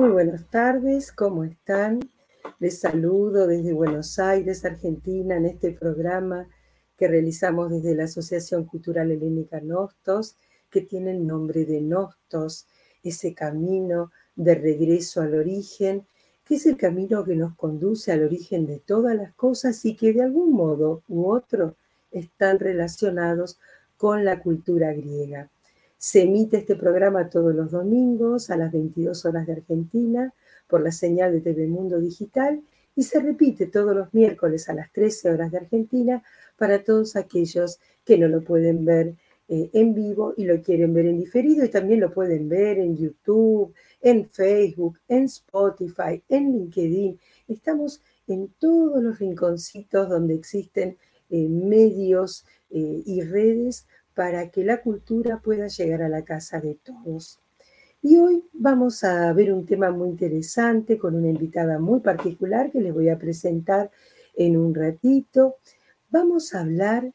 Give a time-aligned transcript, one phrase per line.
[0.00, 2.00] Muy buenas tardes, ¿cómo están?
[2.58, 6.48] Les saludo desde Buenos Aires, Argentina, en este programa
[6.96, 10.36] que realizamos desde la Asociación Cultural Helénica Nostos,
[10.70, 12.66] que tiene el nombre de Nostos,
[13.02, 16.06] ese camino de regreso al origen,
[16.46, 20.14] que es el camino que nos conduce al origen de todas las cosas y que
[20.14, 21.76] de algún modo u otro
[22.10, 23.58] están relacionados
[23.98, 25.50] con la cultura griega.
[26.00, 30.32] Se emite este programa todos los domingos a las 22 horas de Argentina
[30.66, 32.62] por la señal de TV Mundo Digital
[32.96, 36.22] y se repite todos los miércoles a las 13 horas de Argentina
[36.56, 39.14] para todos aquellos que no lo pueden ver
[39.48, 42.96] eh, en vivo y lo quieren ver en diferido y también lo pueden ver en
[42.96, 47.20] YouTube, en Facebook, en Spotify, en LinkedIn.
[47.46, 50.96] Estamos en todos los rinconcitos donde existen
[51.28, 56.74] eh, medios eh, y redes para que la cultura pueda llegar a la casa de
[56.74, 57.40] todos.
[58.02, 62.80] Y hoy vamos a ver un tema muy interesante con una invitada muy particular que
[62.80, 63.90] les voy a presentar
[64.34, 65.56] en un ratito.
[66.08, 67.12] Vamos a hablar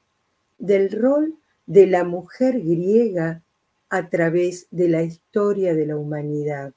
[0.60, 1.36] del rol
[1.66, 3.42] de la mujer griega
[3.90, 6.74] a través de la historia de la humanidad.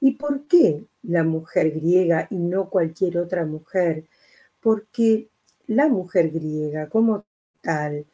[0.00, 4.04] ¿Y por qué la mujer griega y no cualquier otra mujer?
[4.60, 5.28] Porque
[5.66, 7.24] la mujer griega como
[7.62, 8.06] tal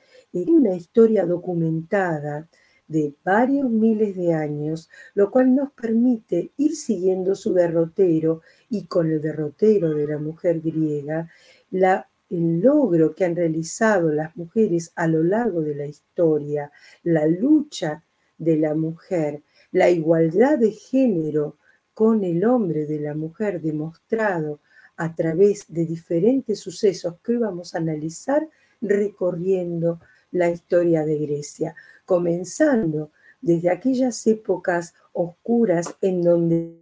[0.42, 2.48] una historia documentada
[2.86, 9.10] de varios miles de años, lo cual nos permite ir siguiendo su derrotero y con
[9.10, 11.30] el derrotero de la mujer griega,
[11.70, 16.70] la, el logro que han realizado las mujeres a lo largo de la historia,
[17.02, 18.04] la lucha
[18.36, 21.56] de la mujer, la igualdad de género
[21.94, 24.60] con el hombre de la mujer demostrado
[24.96, 28.48] a través de diferentes sucesos que hoy vamos a analizar
[28.80, 30.00] recorriendo
[30.34, 31.74] la historia de Grecia,
[32.04, 36.80] comenzando desde aquellas épocas oscuras en donde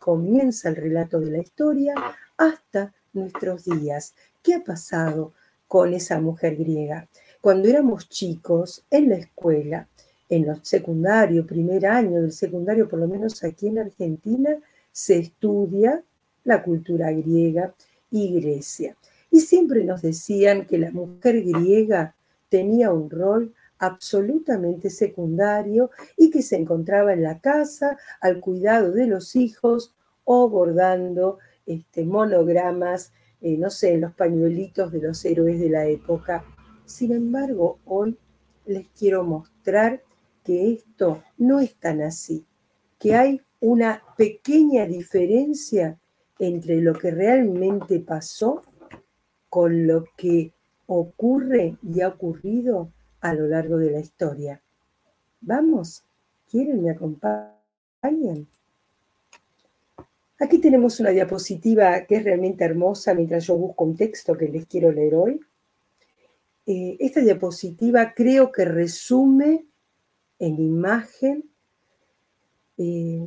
[0.00, 1.94] comienza el relato de la historia
[2.36, 4.14] hasta nuestros días.
[4.42, 5.32] ¿Qué ha pasado
[5.68, 7.06] con esa mujer griega?
[7.40, 9.88] Cuando éramos chicos en la escuela,
[10.28, 14.56] en el secundario, primer año del secundario, por lo menos aquí en Argentina,
[14.90, 16.02] se estudia
[16.44, 17.74] la cultura griega
[18.10, 18.96] y Grecia.
[19.30, 22.15] Y siempre nos decían que la mujer griega
[22.56, 29.06] tenía un rol absolutamente secundario y que se encontraba en la casa al cuidado de
[29.06, 29.94] los hijos
[30.24, 33.12] o bordando este, monogramas,
[33.42, 36.46] eh, no sé, en los pañuelitos de los héroes de la época.
[36.86, 38.16] Sin embargo, hoy
[38.64, 40.02] les quiero mostrar
[40.42, 42.46] que esto no es tan así,
[42.98, 45.98] que hay una pequeña diferencia
[46.38, 48.62] entre lo que realmente pasó
[49.50, 50.55] con lo que
[50.86, 54.62] ocurre y ha ocurrido a lo largo de la historia.
[55.40, 56.04] Vamos,
[56.50, 58.46] ¿quieren me acompañan?
[60.38, 64.66] Aquí tenemos una diapositiva que es realmente hermosa mientras yo busco un texto que les
[64.66, 65.40] quiero leer hoy.
[66.66, 69.64] Eh, esta diapositiva creo que resume
[70.38, 71.44] en imagen
[72.76, 73.26] eh,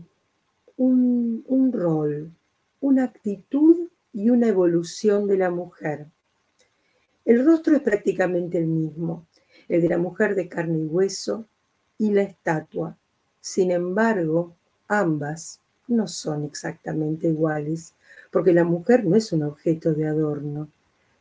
[0.78, 2.32] un rol,
[2.80, 6.08] una actitud y una evolución de la mujer.
[7.30, 9.28] El rostro es prácticamente el mismo,
[9.68, 11.46] el de la mujer de carne y hueso
[12.00, 12.98] y la estatua.
[13.40, 14.56] Sin embargo,
[14.88, 17.94] ambas no son exactamente iguales,
[18.32, 20.70] porque la mujer no es un objeto de adorno.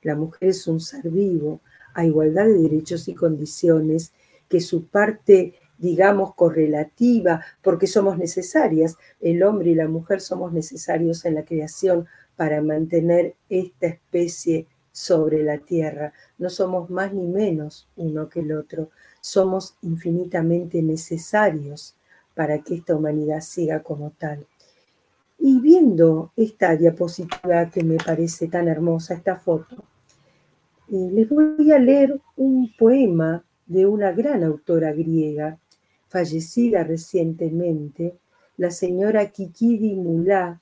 [0.01, 1.61] La mujer es un ser vivo,
[1.93, 4.15] a igualdad de derechos y condiciones,
[4.49, 11.27] que su parte, digamos, correlativa, porque somos necesarias, el hombre y la mujer somos necesarios
[11.27, 14.67] en la creación para mantener esta especie
[14.99, 16.13] sobre la tierra.
[16.39, 18.91] No somos más ni menos uno que el otro.
[19.21, 21.95] Somos infinitamente necesarios
[22.35, 24.45] para que esta humanidad siga como tal.
[25.39, 29.85] Y viendo esta diapositiva que me parece tan hermosa, esta foto,
[30.89, 35.61] eh, les voy a leer un poema de una gran autora griega,
[36.09, 38.19] fallecida recientemente,
[38.57, 40.61] la señora Kikidi Mulá,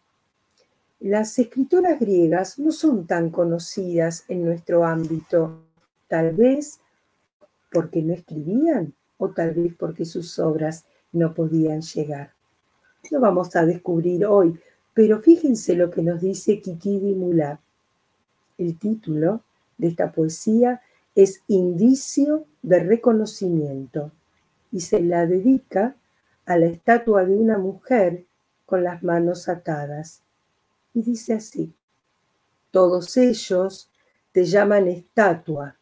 [1.07, 5.63] las escritoras griegas no son tan conocidas en nuestro ámbito,
[6.09, 6.81] tal vez
[7.71, 12.33] porque no escribían o tal vez porque sus obras no podían llegar.
[13.13, 14.59] Lo vamos a descubrir hoy,
[14.95, 17.61] pero fíjense lo que nos dice Kikidi Mulá.
[18.59, 19.43] El título
[19.79, 20.81] de esta poesía
[21.15, 24.11] es Indicio de reconocimiento
[24.73, 25.95] y se la dedica
[26.47, 28.25] a la estatua de una mujer
[28.65, 30.26] con las manos atadas
[30.97, 31.75] y dice así,
[32.71, 33.91] todos ellos
[34.33, 35.77] te llaman estatua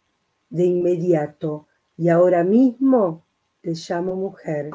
[0.50, 3.24] de inmediato y ahora mismo
[3.62, 4.72] te llamo mujer.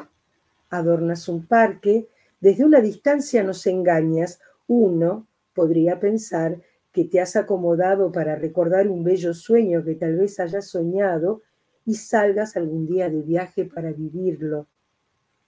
[0.70, 2.08] Adornas un parque,
[2.40, 4.40] Desde una distancia nos engañas.
[4.66, 6.58] Uno podría pensar
[6.90, 11.42] que te has acomodado para recordar un bello sueño que tal vez hayas soñado
[11.84, 14.68] y salgas algún día de viaje para vivirlo.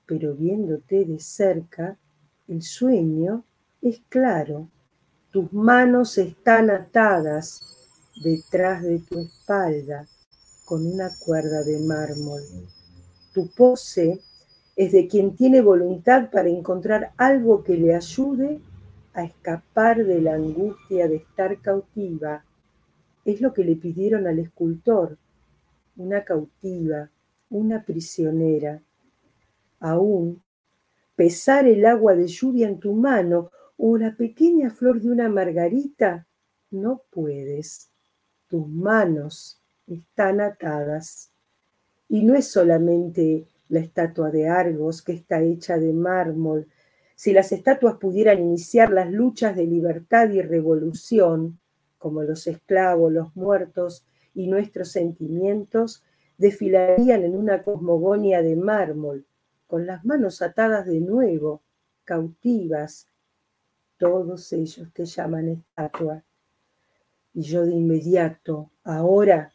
[0.05, 1.97] Pero viéndote de cerca,
[2.47, 3.47] el sueño
[3.81, 4.69] es claro.
[5.33, 7.63] Tus manos están atadas
[8.23, 10.07] detrás de tu espalda
[10.67, 12.43] con una cuerda de mármol.
[13.33, 14.21] Tu pose
[14.77, 18.61] es de quien tiene voluntad para encontrar algo que le ayude
[19.15, 22.45] a escapar de la angustia de estar cautiva.
[23.25, 25.17] Es lo que le pidieron al escultor,
[25.97, 27.09] una cautiva,
[27.49, 28.83] una prisionera.
[29.81, 30.43] Aún,
[31.17, 33.51] pesar el agua de lluvia en tu mano
[33.85, 36.29] o la pequeña flor de una margarita,
[36.71, 37.91] no puedes.
[38.47, 41.33] Tus manos están atadas.
[42.09, 46.69] Y no es solamente la estatua de Argos que está hecha de mármol,
[47.17, 51.59] si las estatuas pudieran iniciar las luchas de libertad y revolución,
[51.99, 56.05] como los esclavos, los muertos y nuestros sentimientos,
[56.39, 59.27] desfilarían en una cosmogonia de mármol,
[59.67, 61.63] con las manos atadas de nuevo,
[62.05, 63.09] cautivas.
[64.03, 66.25] Todos ellos te llaman estatua.
[67.35, 69.53] Y yo de inmediato, ahora,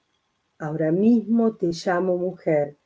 [0.57, 2.77] ahora mismo te llamo mujer.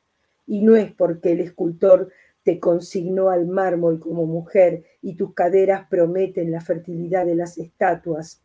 [0.44, 2.10] Y no es porque el escultor
[2.42, 8.42] te consignó al mármol como mujer y tus caderas prometen la fertilidad de las estatuas,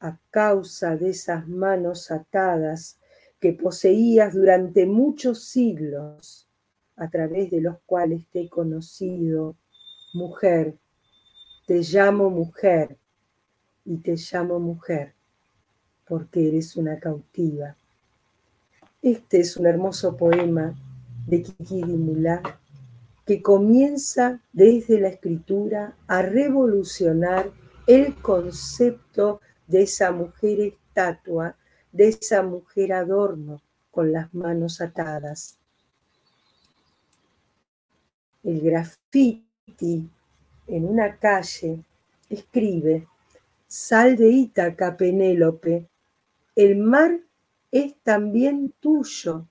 [0.00, 2.98] a causa de esas manos atadas
[3.38, 6.48] que poseías durante muchos siglos,
[6.96, 9.54] a través de los cuales te he conocido,
[10.14, 10.79] mujer,
[11.70, 12.98] te llamo mujer
[13.84, 15.14] y te llamo mujer
[16.04, 17.76] porque eres una cautiva.
[19.00, 20.74] Este es un hermoso poema
[21.28, 22.42] de Kiki Dimulá
[23.24, 27.52] que comienza desde la escritura a revolucionar
[27.86, 31.54] el concepto de esa mujer estatua,
[31.92, 33.62] de esa mujer adorno
[33.92, 35.56] con las manos atadas.
[38.42, 40.10] El graffiti
[40.70, 41.82] en una calle
[42.28, 43.06] escribe,
[43.66, 45.88] Sal de Ítaca, Penélope,
[46.56, 47.20] el mar
[47.70, 49.46] es también tuyo,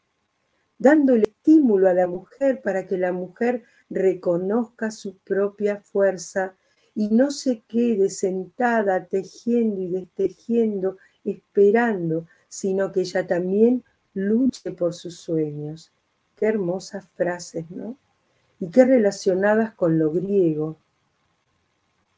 [0.77, 6.55] dándole estímulo a la mujer para que la mujer reconozca su propia fuerza
[6.95, 13.83] y no se quede sentada tejiendo y destejiendo, esperando, sino que ella también
[14.13, 15.91] luche por sus sueños.
[16.35, 17.97] Qué hermosas frases, ¿no?
[18.59, 20.77] Y qué relacionadas con lo griego.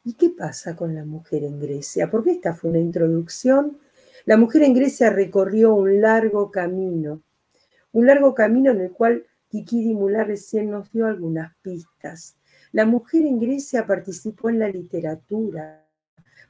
[0.04, 2.10] ¿Y qué pasa con la mujer en Grecia?
[2.10, 3.78] Porque esta fue una introducción.
[4.24, 7.22] La mujer en Grecia recorrió un largo camino,
[7.92, 12.36] un largo camino en el cual Kikiri Mulá recién nos dio algunas pistas.
[12.72, 15.86] La mujer en Grecia participó en la literatura,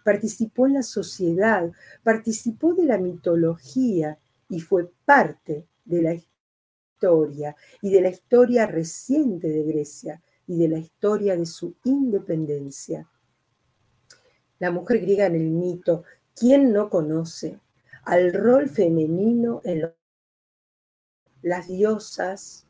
[0.03, 1.71] participó en la sociedad,
[2.03, 4.19] participó de la mitología
[4.49, 10.69] y fue parte de la historia y de la historia reciente de Grecia y de
[10.69, 13.09] la historia de su independencia.
[14.63, 16.05] La mujer griega en el mito,
[16.37, 17.59] ¿quién no conoce
[18.05, 19.93] al rol femenino en
[21.43, 22.65] las diosas,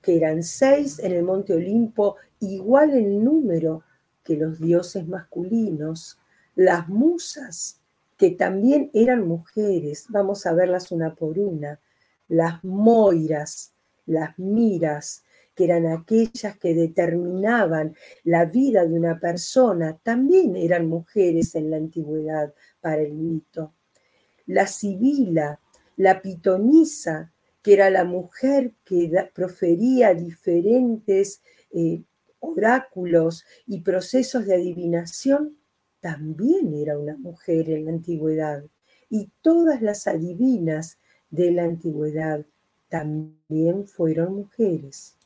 [0.00, 3.82] que eran seis en el monte Olimpo, igual en número
[4.24, 6.18] que los dioses masculinos,
[6.54, 7.82] las musas,
[8.16, 11.78] que también eran mujeres, vamos a verlas una por una,
[12.26, 13.74] las moiras,
[14.06, 17.94] las miras, que eran aquellas que determinaban
[18.24, 23.74] la vida de una persona, también eran mujeres en la antigüedad para el mito.
[24.46, 25.60] La sibila,
[25.96, 27.32] la pitonisa,
[27.62, 32.02] que era la mujer que profería diferentes eh,
[32.40, 35.56] oráculos y procesos de adivinación,
[36.00, 38.64] también era una mujer en la antigüedad.
[39.08, 40.98] Y todas las adivinas
[41.30, 42.44] de la antigüedad
[42.88, 45.16] también fueron mujeres.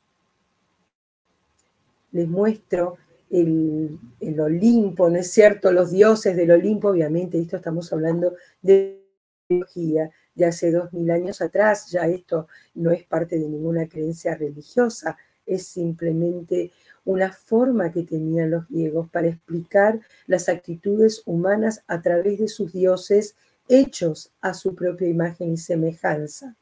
[2.16, 2.96] Les muestro
[3.28, 5.70] el, el, Olimpo, ¿no es cierto?
[5.70, 9.04] Los dioses del Olimpo, obviamente, esto estamos hablando de
[9.46, 14.34] teología, de hace dos mil años atrás, ya esto no es parte de ninguna creencia
[14.34, 16.72] religiosa, es simplemente
[17.04, 22.72] una forma que tenían los griegos para explicar las actitudes humanas a través de sus
[22.72, 23.36] dioses
[23.68, 26.56] hechos a su propia imagen y semejanza.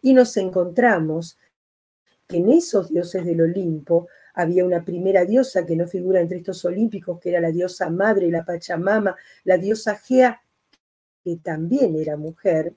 [0.00, 1.38] Y nos encontramos
[2.26, 6.64] que en esos dioses del Olimpo había una primera diosa que no figura entre estos
[6.64, 10.40] olímpicos, que era la diosa madre, la Pachamama, la diosa Gea,
[11.24, 12.72] que también era mujer,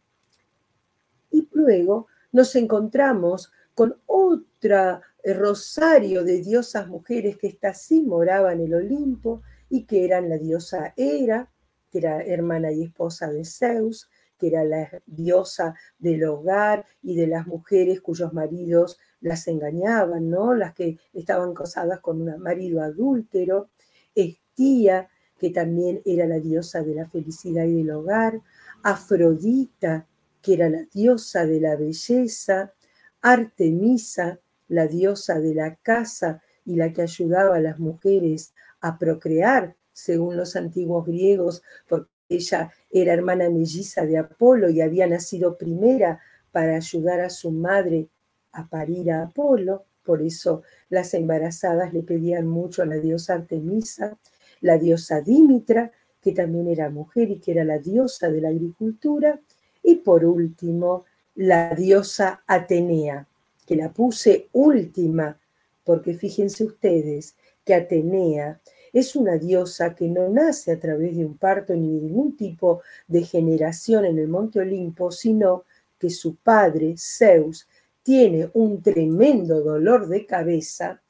[1.30, 8.66] y luego nos encontramos con otra rosario de diosas mujeres que estas sí moraban en
[8.66, 11.52] el Olimpo y que eran la diosa Hera,
[11.92, 14.10] que era hermana y esposa de Zeus,
[14.42, 20.56] que era la diosa del hogar y de las mujeres cuyos maridos las engañaban, ¿no?
[20.56, 23.70] Las que estaban casadas con un marido adúltero,
[24.16, 28.42] Estía, que también era la diosa de la felicidad y del hogar,
[28.82, 30.08] Afrodita,
[30.42, 32.74] que era la diosa de la belleza,
[33.22, 39.76] Artemisa, la diosa de la casa y la que ayudaba a las mujeres a procrear,
[39.94, 46.20] según los antiguos griegos, porque ella era hermana melliza de Apolo y había nacido primera
[46.52, 48.08] para ayudar a su madre
[48.54, 54.18] a parir a Apolo, por eso las embarazadas le pedían mucho a la diosa Artemisa,
[54.62, 59.40] la diosa Dimitra, que también era mujer y que era la diosa de la agricultura,
[59.84, 63.28] y por último, la diosa Atenea,
[63.66, 65.40] que la puse última,
[65.84, 67.36] porque fíjense ustedes
[67.66, 68.60] que Atenea
[68.94, 72.82] es una diosa que no nace a través de un parto ni de ningún tipo
[73.08, 75.64] de generación en el Monte Olimpo, sino
[75.98, 77.68] que su padre, Zeus,
[78.04, 81.02] tiene un tremendo dolor de cabeza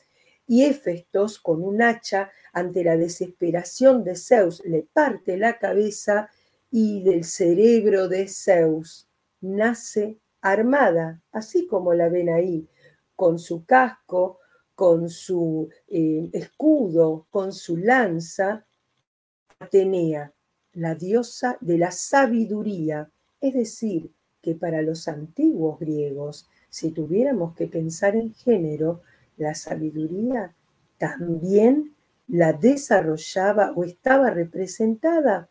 [0.46, 6.30] y Hefestos, con un hacha, ante la desesperación de Zeus, le parte la cabeza
[6.70, 9.08] y del cerebro de Zeus
[9.40, 12.68] nace armada, así como la ven ahí,
[13.16, 14.40] con su casco,
[14.82, 18.66] con su eh, escudo, con su lanza,
[19.60, 20.34] Atenea,
[20.74, 23.12] la diosa de la sabiduría.
[23.40, 24.10] Es decir,
[24.42, 29.04] que para los antiguos griegos, si tuviéramos que pensar en género,
[29.38, 30.56] la sabiduría
[30.98, 31.94] también
[32.28, 35.48] la desarrollaba o estaba representada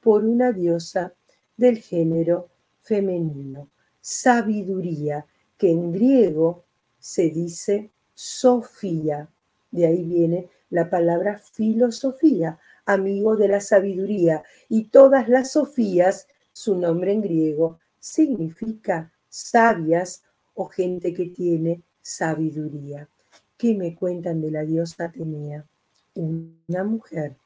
[0.00, 1.12] por una diosa
[1.54, 2.48] del género
[2.80, 3.68] femenino.
[4.00, 5.26] Sabiduría,
[5.58, 6.64] que en griego
[6.98, 7.90] se dice
[8.22, 9.30] Sofía.
[9.70, 14.44] De ahí viene la palabra filosofía, amigo de la sabiduría.
[14.68, 20.22] Y todas las Sofías, su nombre en griego, significa sabias
[20.52, 23.08] o gente que tiene sabiduría.
[23.56, 25.64] ¿Qué me cuentan de la diosa Atenea?
[26.14, 27.36] Una mujer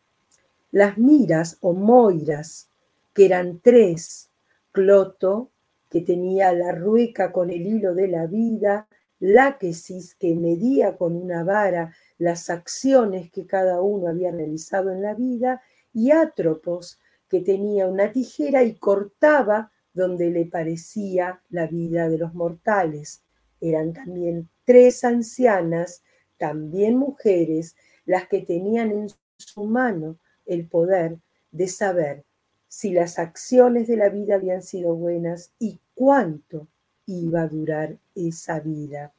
[0.72, 2.68] las miras o moiras,
[3.12, 4.28] que eran tres,
[4.72, 5.50] Cloto,
[5.88, 8.88] que tenía la rueca con el hilo de la vida,
[9.26, 15.14] Láquesis, que medía con una vara las acciones que cada uno había realizado en la
[15.14, 15.62] vida,
[15.94, 22.34] y Atropos, que tenía una tijera y cortaba donde le parecía la vida de los
[22.34, 23.22] mortales.
[23.62, 26.02] Eran también tres ancianas,
[26.36, 31.16] también mujeres, las que tenían en su mano el poder
[31.50, 32.26] de saber
[32.68, 36.68] si las acciones de la vida habían sido buenas y cuánto
[37.06, 39.12] iba a durar esa vida.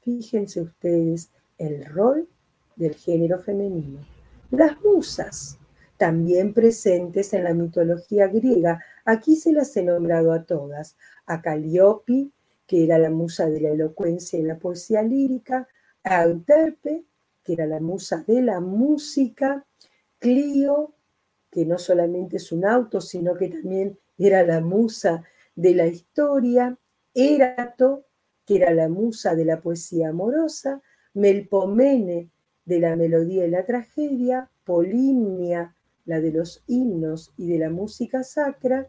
[0.00, 2.28] Fíjense ustedes el rol
[2.76, 4.00] del género femenino.
[4.50, 5.58] Las musas,
[5.96, 10.96] también presentes en la mitología griega, aquí se las he nombrado a todas.
[11.26, 12.30] A Calliope,
[12.66, 15.68] que era la musa de la elocuencia y la poesía lírica,
[16.02, 17.04] a Euterpe,
[17.44, 19.64] que era la musa de la música,
[20.18, 20.94] Clio,
[21.50, 26.78] que no solamente es un auto, sino que también era la musa de la historia,
[27.14, 28.04] Erato,
[28.46, 30.82] que era la musa de la poesía amorosa,
[31.14, 32.30] Melpomene,
[32.64, 35.74] de la melodía y la tragedia, Polimnia,
[36.04, 38.88] la de los himnos y de la música sacra,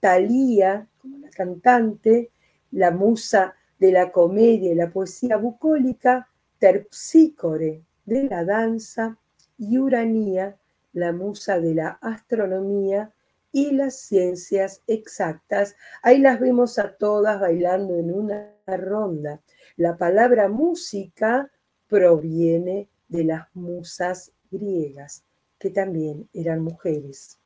[0.00, 2.30] Talía, como la cantante,
[2.70, 9.18] la musa de la comedia y la poesía bucólica, Terpsícore, de la danza,
[9.58, 10.56] y Uranía,
[10.92, 13.12] la musa de la astronomía
[13.56, 15.76] y las ciencias exactas.
[16.02, 19.40] Ahí las vemos a todas bailando en una ronda.
[19.78, 21.50] La palabra música
[21.88, 25.24] proviene de las musas griegas,
[25.58, 27.38] que también eran mujeres.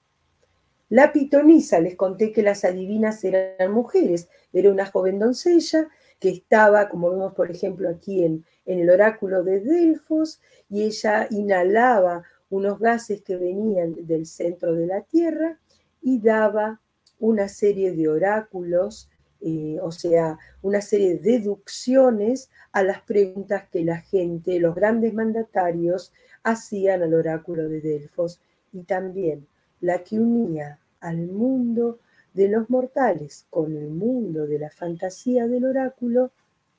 [0.88, 5.87] La pitonisa, les conté que las adivinas eran mujeres, era una joven doncella
[6.19, 11.29] que estaba, como vemos por ejemplo aquí en, en el oráculo de Delfos, y ella
[11.31, 15.61] inhalaba unos gases que venían del centro de la Tierra
[16.02, 16.80] y daba
[17.19, 23.85] una serie de oráculos, eh, o sea, una serie de deducciones a las preguntas que
[23.85, 28.40] la gente, los grandes mandatarios, hacían al oráculo de Delfos
[28.73, 29.47] y también
[29.80, 31.99] la que unía al mundo
[32.35, 36.30] de los mortales con el mundo de la fantasía del oráculo,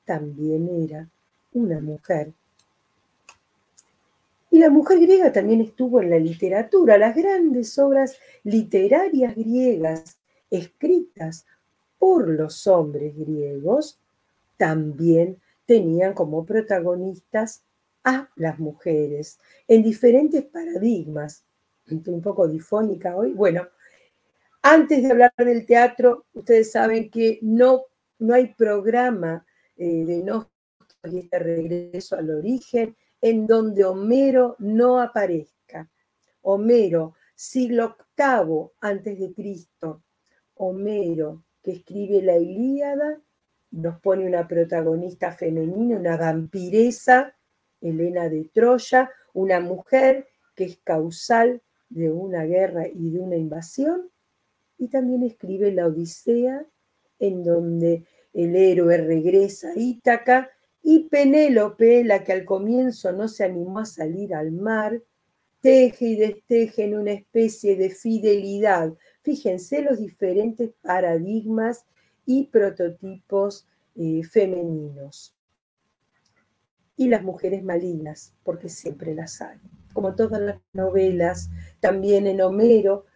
[0.04, 1.08] también era
[1.52, 2.32] una mujer
[4.52, 6.98] y la mujer griega también estuvo en la literatura.
[6.98, 10.18] Las grandes obras literarias griegas
[10.50, 11.46] escritas
[11.98, 13.98] por los hombres griegos
[14.58, 17.64] también tenían como protagonistas
[18.04, 21.46] a las mujeres en diferentes paradigmas.
[21.86, 23.32] Estoy un poco difónica hoy.
[23.32, 23.66] Bueno,
[24.60, 27.84] antes de hablar del teatro, ustedes saben que no,
[28.18, 29.46] no hay programa
[29.78, 30.50] eh, de no
[31.10, 35.88] y este regreso al origen en donde Homero no aparezca.
[36.42, 40.02] Homero, siglo VIII antes de Cristo.
[40.54, 43.22] Homero, que escribe la Ilíada,
[43.70, 47.34] nos pone una protagonista femenina, una vampiresa,
[47.80, 54.10] Helena de Troya, una mujer que es causal de una guerra y de una invasión,
[54.78, 56.66] y también escribe la Odisea,
[57.18, 60.50] en donde el héroe regresa a Ítaca
[60.82, 65.00] y Penélope, la que al comienzo no se animó a salir al mar,
[65.60, 68.92] teje y desteje en una especie de fidelidad.
[69.22, 71.86] Fíjense los diferentes paradigmas
[72.26, 75.36] y prototipos eh, femeninos.
[76.96, 79.58] Y las mujeres malignas, porque siempre las hay.
[79.92, 81.48] Como todas las novelas,
[81.80, 83.06] también en Homero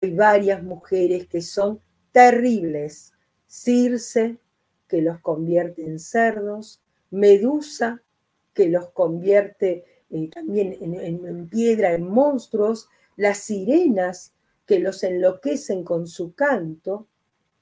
[0.00, 1.80] hay varias mujeres que son
[2.12, 3.12] terribles.
[3.46, 4.38] Circe,
[4.86, 8.02] que los convierte en cerdos, Medusa,
[8.52, 14.32] que los convierte eh, también en, piedra, en monstruos, las sirenas,
[14.64, 17.08] que los enloquecen con su canto.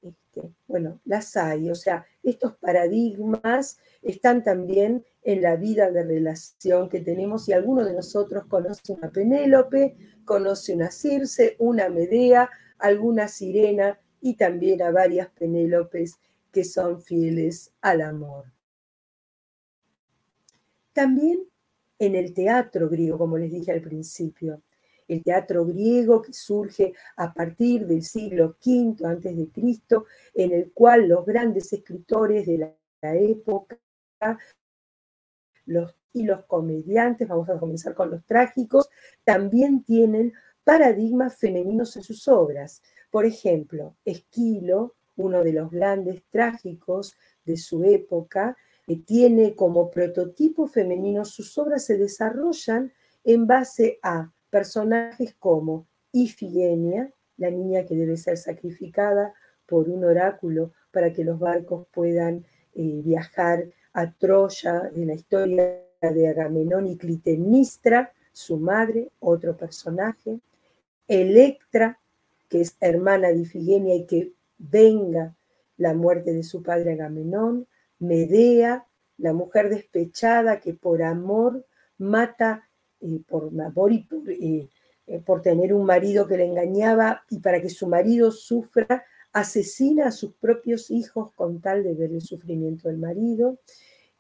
[0.03, 6.89] Este, bueno, las hay, o sea, estos paradigmas están también en la vida de relación
[6.89, 13.29] que tenemos y alguno de nosotros conoce una Penélope, conoce una Circe, una Medea, alguna
[13.29, 16.19] sirena y también a varias Penélopes
[16.53, 18.54] que son fieles al amor.
[20.95, 21.45] También
[21.99, 24.63] en el teatro griego, como les dije al principio,
[25.09, 31.27] el teatro griego que surge a partir del siglo V Cristo, en el cual los
[31.27, 33.79] grandes escritores de la, época
[36.15, 38.89] y los comediantes, vamos a comenzar con los trágicos,
[39.25, 42.83] también tienen paradigmas femeninos en sus obras.
[43.11, 48.57] Por ejemplo, Esquilo, uno de los grandes trágicos de su época,
[49.07, 52.93] tiene como prototipo femenino, sus obras se desarrollan
[53.25, 59.35] en base a personajes como Ifigenia, la niña que debe ser sacrificada
[59.67, 62.45] por un oráculo para que los barcos puedan
[62.75, 70.41] eh, viajar a Troya, en la historia de Agamenón y Clitemnestra, su madre, otro personaje,
[71.09, 71.99] Electra,
[72.49, 75.35] que es hermana de Ifigenia y que venga
[75.77, 77.67] la muerte de su padre Agamenón,
[78.07, 78.87] Medea,
[79.19, 81.65] la mujer despechada que por amor
[81.99, 82.69] mata,
[83.01, 84.69] eh, por amor y eh,
[85.07, 90.09] eh, por, tener un marido que le engañaba y para que su marido sufra, asesina
[90.09, 93.59] a sus propios hijos con tal de ver el sufrimiento del marido,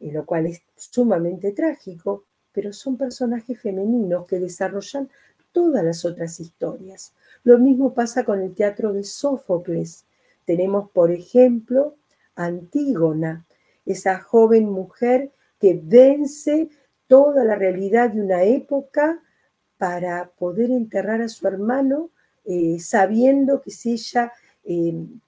[0.01, 5.09] lo cual es sumamente trágico, pero son personajes femeninos que desarrollan
[5.53, 7.15] todas las otras historias.
[7.45, 10.05] Lo mismo pasa con el teatro de Sófocles.
[10.45, 11.97] Tenemos, por ejemplo,
[12.35, 13.47] Antígona,
[13.85, 16.69] esa joven mujer que vence
[17.07, 19.23] toda la realidad de una época
[19.77, 22.11] para poder enterrar a su hermano,
[22.45, 24.33] eh, sabiendo que si ella
[24.65, 25.21] em,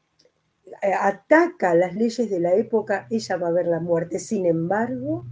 [0.82, 4.18] ataca las leyes de la época, ella va a ver la muerte.
[4.18, 5.24] Sin embargo,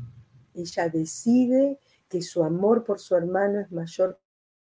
[0.55, 4.19] ella decide que su amor por su hermano es mayor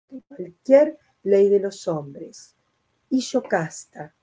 [0.10, 2.56] que cualquier ley de los hombres.
[3.10, 4.16] Y Yocasta,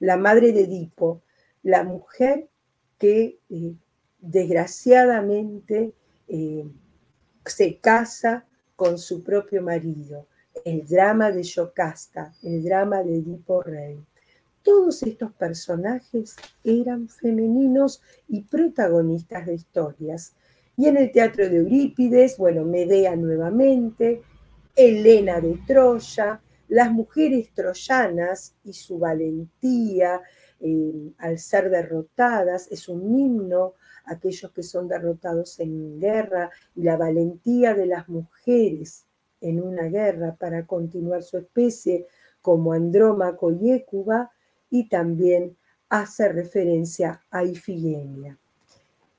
[0.00, 1.22] la madre de Edipo,
[1.62, 2.48] la mujer
[3.04, 3.74] que eh,
[4.18, 5.92] desgraciadamente
[6.26, 6.64] eh,
[7.44, 10.26] se casa con su propio marido.
[10.64, 14.02] El drama de Yocasta, el drama de Edipo Rey.
[14.62, 20.34] Todos estos personajes eran femeninos y protagonistas de historias.
[20.74, 24.22] Y en el teatro de Eurípides, bueno, Medea nuevamente,
[24.74, 30.22] Helena de Troya, las mujeres troyanas y su valentía,
[30.60, 36.82] eh, al ser derrotadas, es un himno a aquellos que son derrotados en guerra y
[36.82, 39.06] la valentía de las mujeres
[39.40, 42.06] en una guerra para continuar su especie,
[42.40, 44.30] como Andrómaco y Écuba,
[44.70, 45.56] y también
[45.88, 48.38] hace referencia a Ifigenia.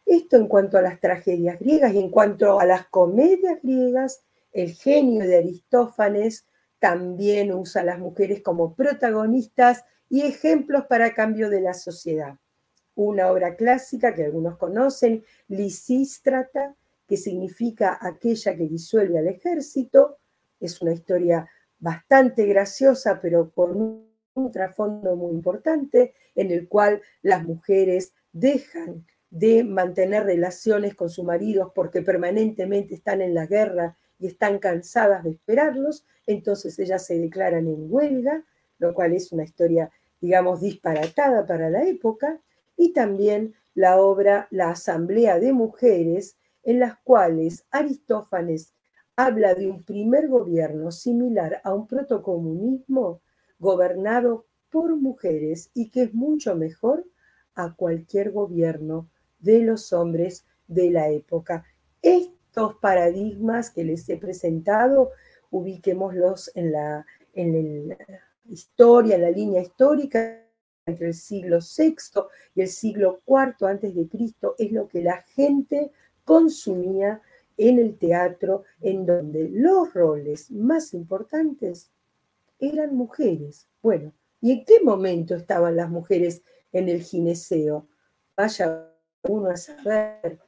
[0.06, 4.74] Esto en cuanto a las tragedias griegas y en cuanto a las comedias griegas, el
[4.74, 6.46] genio de Aristófanes
[6.80, 12.36] también usa a las mujeres como protagonistas y ejemplos para cambio de la sociedad.
[12.96, 16.76] Una obra clásica que algunos conocen, Lisístrata,
[17.08, 20.18] que significa aquella que disuelve al ejército.
[20.60, 21.48] Es una historia
[21.80, 29.64] bastante graciosa, pero con un trasfondo muy importante, en el cual las mujeres dejan de
[29.64, 35.32] mantener relaciones con sus maridos porque permanentemente están en la guerra y están cansadas de
[35.32, 38.46] esperarlos, entonces ellas se declaran en huelga,
[38.80, 39.90] lo cual es una historia,
[40.22, 42.40] digamos, disparatada para la época,
[42.78, 48.74] y también la obra La Asamblea de Mujeres, en las cuales Aristófanes
[49.16, 53.22] habla de un primer gobierno similar a un protocomunismo
[53.60, 57.06] gobernado por mujeres y que es mucho mejor
[57.54, 59.10] a cualquier gobierno
[59.40, 61.64] de los hombres de la época.
[62.02, 65.12] Estos paradigmas que les he presentado,
[65.52, 67.98] ubiquémoslos en la, en la
[68.50, 70.42] historia, la línea histórica
[70.86, 71.96] entre el siglo VI
[72.54, 75.92] y el siglo IV antes de Cristo, es lo que la gente
[76.24, 77.22] consumía
[77.58, 81.90] en el teatro, en donde los roles más importantes
[82.60, 83.68] eran mujeres.
[83.82, 87.88] Bueno, ¿y en qué momento estaban las mujeres en el gineceo?
[88.36, 88.92] Vaya
[89.24, 90.40] uno a saber.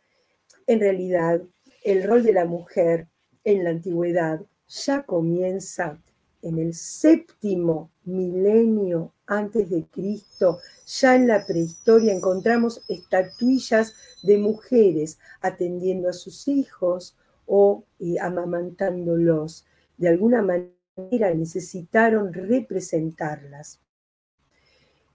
[0.68, 1.42] En realidad,
[1.84, 3.08] el rol de la mujer
[3.44, 6.02] en la antigüedad ya comienza
[6.42, 15.20] en el séptimo milenio antes de Cristo, ya en la prehistoria encontramos estatuillas de mujeres
[15.42, 19.66] atendiendo a sus hijos o eh, amamantándolos.
[19.98, 23.80] De alguna manera necesitaron representarlas.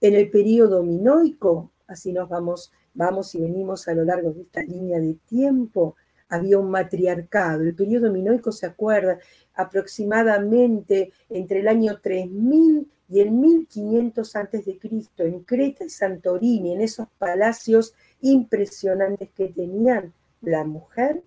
[0.01, 4.61] En el periodo minoico, así nos vamos, vamos y venimos a lo largo de esta
[4.61, 5.95] línea de tiempo,
[6.33, 7.61] había un matriarcado.
[7.61, 9.19] El periodo minoico se acuerda
[9.53, 14.79] aproximadamente entre el año 3000 y el 1500 a.C.
[15.17, 21.21] en Creta y Santorini, en esos palacios impresionantes que tenían, la mujer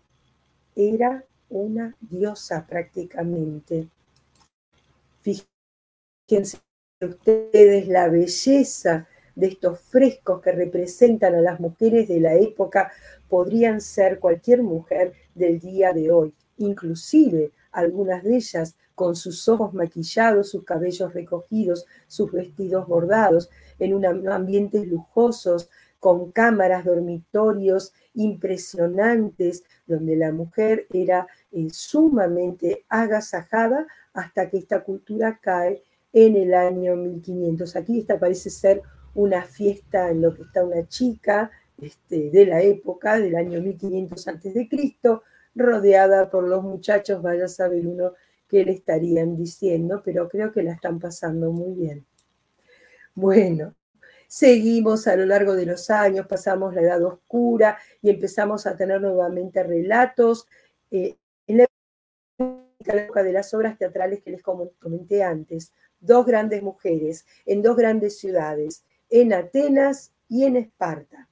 [0.75, 3.89] era una diosa prácticamente.
[5.21, 6.59] Fíjense
[7.01, 12.91] ustedes la belleza de estos frescos que representan a las mujeres de la época
[13.29, 19.75] podrían ser cualquier mujer del día de hoy, inclusive algunas de ellas con sus ojos
[19.75, 25.69] maquillados, sus cabellos recogidos, sus vestidos bordados, en un ambientes lujosos,
[26.01, 35.39] con cámaras, dormitorios impresionantes, donde la mujer era eh, sumamente agasajada hasta que esta cultura
[35.43, 37.77] cae en el año 1500.
[37.77, 38.83] Aquí esta parece ser
[39.17, 41.51] una fiesta en lo que está una chica
[41.81, 44.69] este, de la época, del año 1500 a.C.,
[45.55, 48.13] rodeada por los muchachos, vaya a saber uno
[48.47, 52.07] qué le estarían diciendo, pero creo que la están pasando muy bien.
[53.15, 53.75] Bueno,
[54.29, 59.01] seguimos a lo largo de los años, pasamos la edad oscura y empezamos a tener
[59.01, 60.47] nuevamente relatos.
[60.91, 67.25] Eh, en la época de las obras teatrales que les comenté antes, dos grandes mujeres
[67.47, 71.29] en dos grandes ciudades, en Atenas y en Esparta.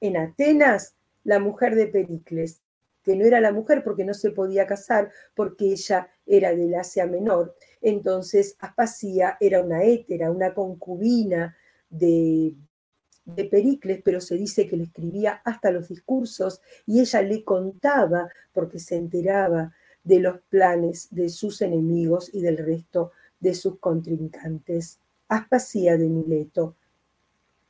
[0.00, 2.60] En Atenas, la mujer de Pericles,
[3.02, 7.06] que no era la mujer porque no se podía casar, porque ella era del Asia
[7.06, 7.54] Menor.
[7.80, 11.54] Entonces, Aspasía era una hétera, una concubina
[11.90, 12.54] de,
[13.24, 18.28] de Pericles, pero se dice que le escribía hasta los discursos y ella le contaba,
[18.52, 24.98] porque se enteraba de los planes de sus enemigos y del resto de sus contrincantes.
[25.28, 26.76] Aspasía de Mileto,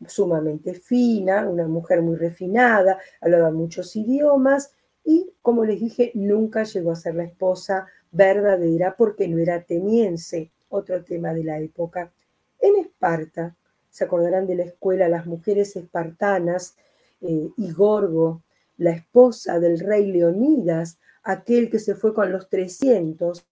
[0.07, 4.73] sumamente fina, una mujer muy refinada, hablaba muchos idiomas
[5.05, 10.51] y, como les dije, nunca llegó a ser la esposa verdadera porque no era ateniense,
[10.69, 12.13] otro tema de la época.
[12.61, 13.55] En Esparta,
[13.91, 16.77] se acordarán de la escuela Las mujeres espartanas
[17.21, 18.43] eh, y Gorgo,
[18.77, 23.47] la esposa del rey Leonidas, aquel que se fue con los 300,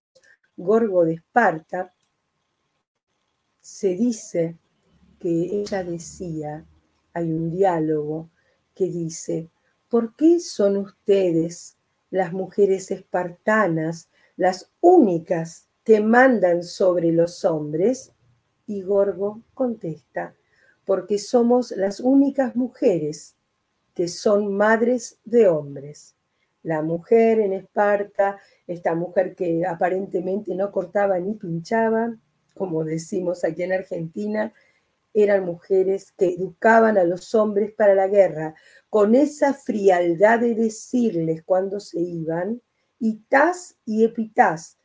[0.57, 1.94] Gorgo de Esparta,
[3.61, 4.57] se dice
[5.22, 6.66] que ella decía,
[7.14, 8.28] hay un diálogo
[8.74, 9.48] que dice,
[9.88, 11.76] ¿por qué son ustedes,
[12.11, 18.11] las mujeres espartanas, las únicas que mandan sobre los hombres?
[18.66, 20.35] Y Gorgo contesta,
[20.85, 23.37] porque somos las únicas mujeres
[23.94, 26.16] que son madres de hombres.
[26.64, 32.16] La mujer en Esparta, esta mujer que aparentemente no cortaba ni pinchaba,
[32.54, 34.52] como decimos aquí en Argentina,
[35.14, 38.55] eran mujeres que educaban a los hombres para la guerra,
[38.88, 42.61] con esa frialdad de decirles cuando se iban,
[43.29, 44.79] tas y epitas,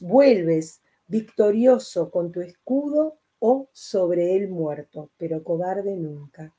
[0.00, 6.54] vuelves victorioso con tu escudo o sobre él muerto, pero cobarde nunca.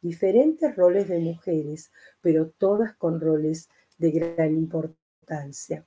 [0.00, 5.86] Diferentes roles de mujeres, pero todas con roles de gran importancia.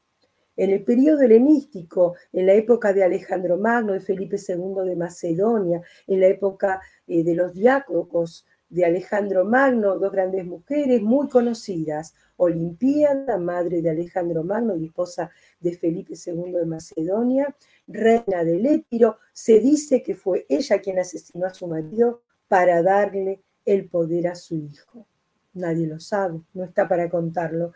[0.55, 5.81] En el periodo helenístico, en la época de Alejandro Magno, de Felipe II de Macedonia,
[6.07, 12.15] en la época eh, de los diácocos de Alejandro Magno, dos grandes mujeres muy conocidas,
[12.37, 17.55] Olimpíada, madre de Alejandro Magno y esposa de Felipe II de Macedonia,
[17.87, 23.41] reina del Épiro, se dice que fue ella quien asesinó a su marido para darle
[23.63, 25.05] el poder a su hijo.
[25.53, 27.73] Nadie lo sabe, no está para contarlo.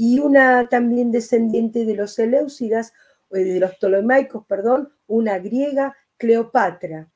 [0.00, 2.92] Y una también descendiente de los Seleucidas,
[3.30, 7.10] de los Ptolomaicos, perdón, una griega, Cleopatra.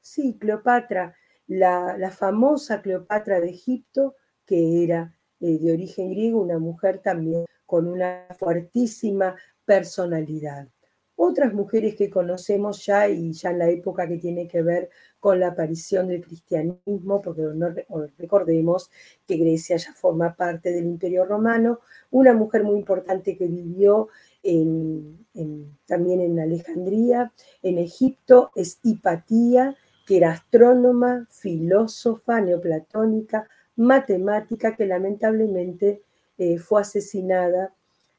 [0.00, 1.16] Sí, Cleopatra,
[1.48, 4.14] la, famosa Cleopatra de Egipto,
[4.46, 10.68] que era eh, de origen griego, una mujer también con una fuertísima personalidad.
[11.16, 15.40] Otras mujeres que conocemos ya y ya en la época que tiene que ver con
[15.40, 17.42] la aparición del cristianismo, porque
[18.18, 18.90] recordemos
[19.26, 24.08] que Grecia ya forma parte del Imperio Romano, una mujer muy importante que vivió
[25.86, 29.76] también en Alejandría, en Egipto, es Hipatía,
[30.06, 36.02] que era astrónoma, filósofa, neoplatónica, matemática, que lamentablemente
[36.38, 37.74] eh, fue asesinada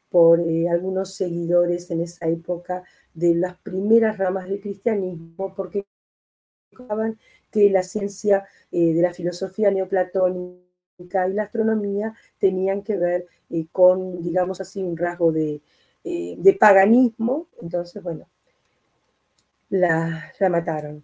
[0.09, 2.83] por eh, algunos seguidores en esa época
[3.13, 5.85] de las primeras ramas del cristianismo, porque
[7.51, 13.27] que la ciencia eh, de la filosofía neoplatónica y la astronomía tenían que ver
[13.71, 15.61] con, digamos así, un rasgo de,
[16.59, 17.47] paganismo.
[17.61, 18.27] Entonces, bueno,
[19.69, 21.03] la mataron.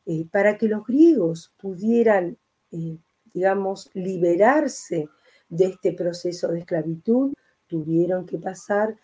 [0.06, 2.38] Eh, para que los griegos pudieran,
[2.72, 2.98] eh,
[3.38, 5.10] digamos, liberarse
[5.48, 7.34] de este proceso de esclavitud,
[7.68, 8.96] tuvieron que pasar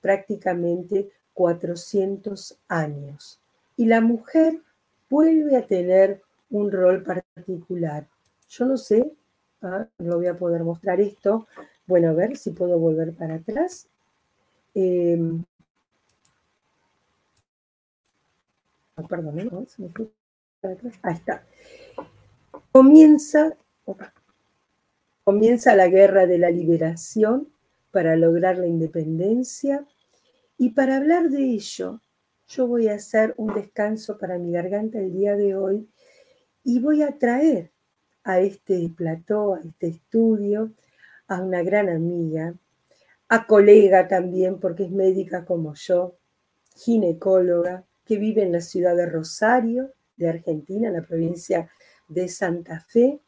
[0.00, 3.38] prácticamente 400 años.
[3.76, 4.62] Y la mujer
[5.10, 8.08] vuelve a tener un rol particular.
[8.48, 9.12] Yo no sé,
[9.60, 11.46] ah, no voy a poder mostrar esto,
[11.86, 13.88] bueno, a ver si puedo volver para atrás.
[19.06, 19.48] Perdón, ¿eh?
[19.52, 19.66] ¿no?
[19.66, 20.08] Se me fue
[20.62, 20.94] para atrás.
[21.02, 21.44] Ahí está.
[22.72, 23.54] Comienza,
[25.24, 27.48] comienza la guerra de la liberación
[27.90, 29.86] para lograr la independencia.
[30.58, 32.00] Y para hablar de ello,
[32.48, 35.88] yo voy a hacer un descanso para mi garganta el día de hoy
[36.64, 37.70] y voy a traer
[38.24, 40.72] a este plató, a este estudio,
[41.26, 42.54] a una gran amiga,
[43.28, 46.16] a colega también, porque es médica como yo,
[46.76, 51.70] ginecóloga, que vive en la ciudad de Rosario, de Argentina, en la provincia
[52.08, 53.20] de Santa Fe,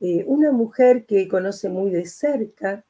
[0.00, 2.84] eh, una mujer que conoce muy de cerca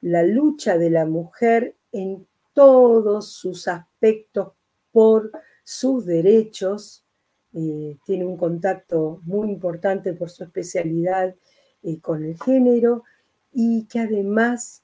[0.00, 4.52] la lucha de la mujer en todos sus aspectos
[4.92, 5.30] por
[5.64, 7.04] sus derechos,
[7.52, 11.34] eh, tiene un contacto muy importante por su especialidad
[11.82, 13.04] eh, con el género
[13.52, 14.82] y que además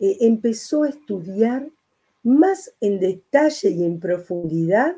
[0.00, 1.68] empezó a estudiar
[2.22, 4.94] más en detalle y en profundidad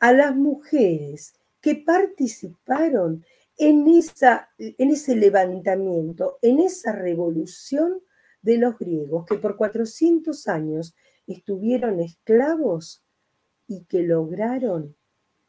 [0.00, 3.24] a las mujeres que participaron
[3.60, 8.00] en, esa, en ese levantamiento, en esa revolución
[8.40, 10.94] de los griegos, que por 400 años
[11.26, 13.04] estuvieron esclavos
[13.66, 14.96] y que lograron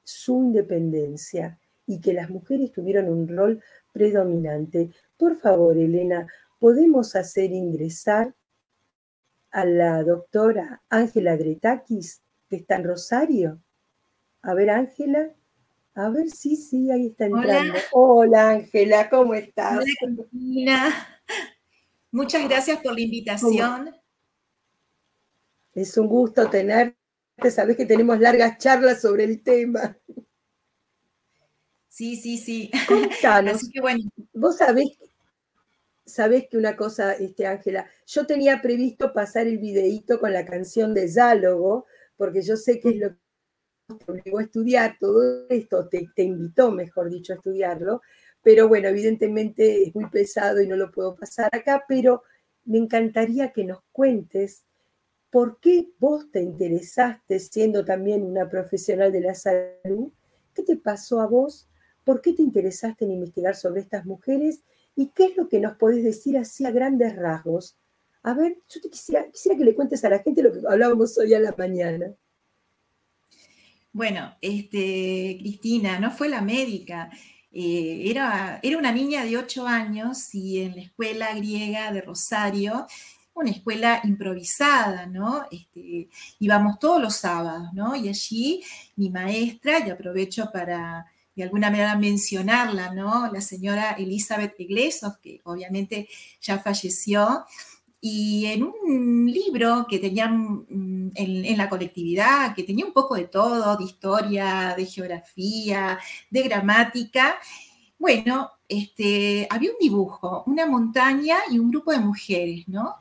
[0.03, 4.91] su independencia y que las mujeres tuvieron un rol predominante.
[5.15, 6.27] Por favor, Elena,
[6.59, 8.35] podemos hacer ingresar
[9.51, 13.61] a la doctora Ángela Gretakis, que está en Rosario.
[14.41, 15.33] A ver, Ángela.
[15.93, 17.73] A ver, sí, sí, ahí está entrando.
[17.91, 19.77] Hola, Ángela, ¿cómo estás?
[19.77, 21.21] Hola, Cristina.
[22.11, 23.95] Muchas gracias por la invitación.
[25.73, 26.97] Es un gusto tenerte.
[27.49, 29.97] Sabes que tenemos largas charlas sobre el tema.
[31.87, 32.71] Sí, sí, sí.
[33.23, 34.09] Así que bueno.
[34.33, 34.97] Vos sabés
[36.11, 40.93] sabes que una cosa, este, Ángela, yo tenía previsto pasar el videíto con la canción
[40.93, 41.85] de Diálogo,
[42.17, 43.20] porque yo sé que es lo que
[43.87, 48.01] te obligó a estudiar todo esto, te, te invitó, mejor dicho, a estudiarlo,
[48.41, 52.23] pero bueno, evidentemente es muy pesado y no lo puedo pasar acá, pero
[52.65, 54.65] me encantaría que nos cuentes
[55.29, 60.11] por qué vos te interesaste, siendo también una profesional de la salud,
[60.53, 61.69] qué te pasó a vos,
[62.03, 64.63] por qué te interesaste en investigar sobre estas mujeres
[64.95, 67.77] ¿Y qué es lo que nos podés decir así a grandes rasgos?
[68.23, 71.17] A ver, yo te quisiera, quisiera que le cuentes a la gente lo que hablábamos
[71.17, 72.13] hoy a la mañana.
[73.93, 77.09] Bueno, este, Cristina, no fue la médica.
[77.51, 82.87] Eh, era, era una niña de ocho años y en la escuela griega de Rosario,
[83.33, 85.45] una escuela improvisada, ¿no?
[85.51, 87.95] Este, íbamos todos los sábados, ¿no?
[87.95, 88.63] Y allí
[88.95, 93.31] mi maestra, y aprovecho para de alguna manera mencionarla, ¿no?
[93.31, 96.07] La señora Elizabeth Iglesias, que obviamente
[96.41, 97.45] ya falleció,
[98.03, 103.25] y en un libro que tenían mm, en, la colectividad, que tenía un poco de
[103.25, 105.99] todo, de historia, de geografía,
[106.31, 107.35] de gramática,
[107.99, 112.95] bueno, este, había un dibujo, una montaña y un grupo de mujeres, ¿no?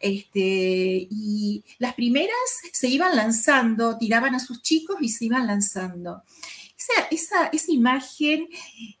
[0.00, 2.34] Este, y las primeras
[2.72, 6.24] se iban lanzando, tiraban a sus chicos y se iban lanzando.
[7.08, 8.48] Esa, esa, imagen,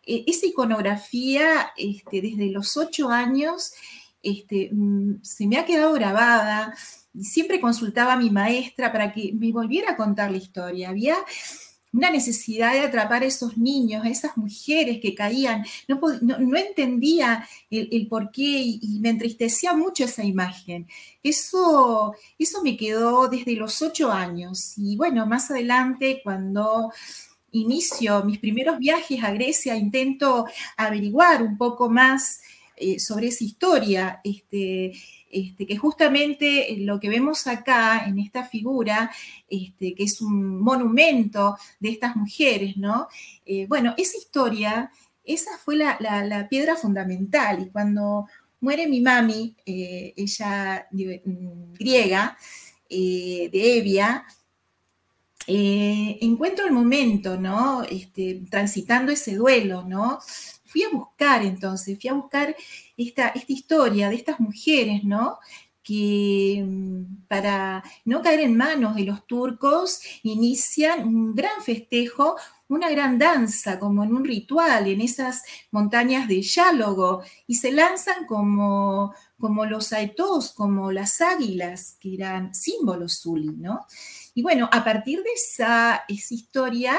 [0.06, 3.72] eh, esa iconografía, este, desde los ocho años,
[4.22, 6.74] este, mm, se me ha quedado grabada.
[7.20, 10.90] Siempre consultaba a mi maestra para que me volviera a contar la historia.
[10.90, 11.16] Había
[11.92, 15.64] una necesidad de atrapar a esos niños, a esas mujeres que caían.
[15.88, 20.88] No, entendía el, por qué y, me entristecía mucho esa imagen.
[21.22, 24.72] Eso, eso me quedó desde los ocho años.
[24.78, 26.90] Y bueno, más adelante, cuando
[27.52, 30.46] inicio mis primeros viajes a Grecia, intento
[30.78, 32.40] averiguar un poco más
[32.82, 34.92] eh, sobre esa historia, este,
[35.30, 39.08] este, que justamente lo que vemos acá en esta figura,
[39.48, 43.06] este, que es un monumento de estas mujeres, ¿no?
[43.46, 44.90] Eh, bueno, esa historia,
[45.22, 48.26] esa fue la, piedra fundamental y cuando
[48.60, 52.36] muere mi mami, eh, ella mm, griega,
[52.90, 54.26] de Evia,
[55.46, 57.84] encuentro el momento, ¿no?
[57.84, 60.18] Este, transitando ese duelo, ¿no?
[60.72, 62.56] Fui a buscar entonces, fui a buscar
[62.96, 65.38] esta, esta historia de estas mujeres, ¿no?
[65.82, 72.36] que mm, para no caer en manos de los turcos inician un gran festejo,
[72.74, 78.26] una gran danza, como en un ritual, en esas montañas de Yálogo, y se lanzan
[78.26, 83.86] como, como los aetos, como las águilas, que eran símbolos zuli, ¿no?
[84.34, 86.98] Y bueno, a partir de esa, historia,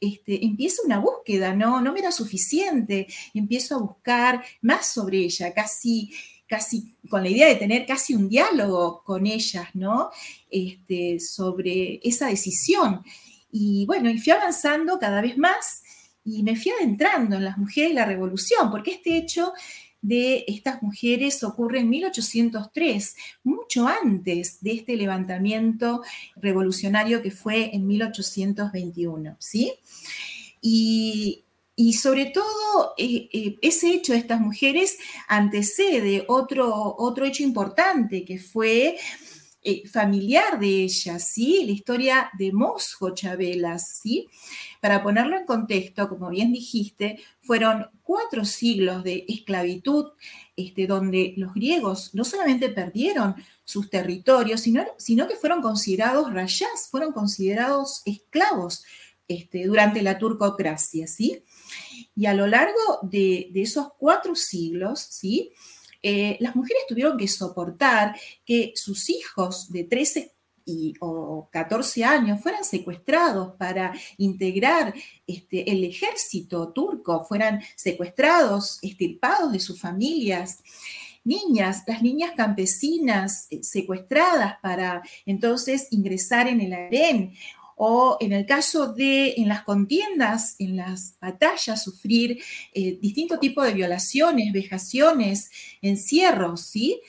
[0.00, 1.80] este, empieza una búsqueda, ¿no?
[1.80, 6.12] No me era suficiente, empiezo a buscar más sobre ella, casi
[6.46, 10.10] casi con la idea de tener casi un diálogo con ellas, ¿no?
[10.50, 13.02] Este, sobre esa decisión.
[13.56, 15.84] Y bueno, y fui avanzando cada vez más
[16.24, 19.52] y me fui adentrando en las mujeres y la revolución, porque este hecho
[20.02, 23.14] de estas mujeres ocurre en 1803,
[23.44, 26.02] mucho antes de este levantamiento
[26.34, 29.72] revolucionario que fue en 1821, ¿sí?
[30.60, 31.44] Y,
[31.92, 38.38] sobre todo eh, eh, ese hecho de estas mujeres antecede otro, otro hecho importante que
[38.38, 38.96] fue
[39.66, 41.64] eh, familiar de ellas, ¿sí?
[41.64, 44.28] La historia de Mosco Chabelas, ¿sí?
[44.78, 50.10] Para ponerlo en contexto, como bien dijiste, fueron cuatro siglos de esclavitud,
[50.54, 56.88] este, donde los griegos no solamente perdieron sus territorios, sino, sino que fueron considerados rayas,
[56.90, 58.84] fueron considerados esclavos
[59.28, 61.42] este, durante la turcocracia, ¿sí?
[62.14, 65.52] Y a lo largo de, de esos cuatro siglos, ¿sí?
[66.06, 68.14] Eh, las mujeres tuvieron que soportar
[68.44, 70.34] que sus hijos de 13
[70.66, 74.94] y, o 14 años fueran secuestrados para integrar
[75.26, 80.58] este, el ejército turco, fueran secuestrados, estirpados de sus familias.
[81.24, 87.34] Niñas, las niñas campesinas eh, secuestradas para entonces ingresar en el harén
[87.76, 93.64] o en el caso de en las contiendas, en las batallas, sufrir eh, distintos tipos
[93.64, 95.50] de violaciones, vejaciones,
[95.82, 97.00] encierros, ¿sí?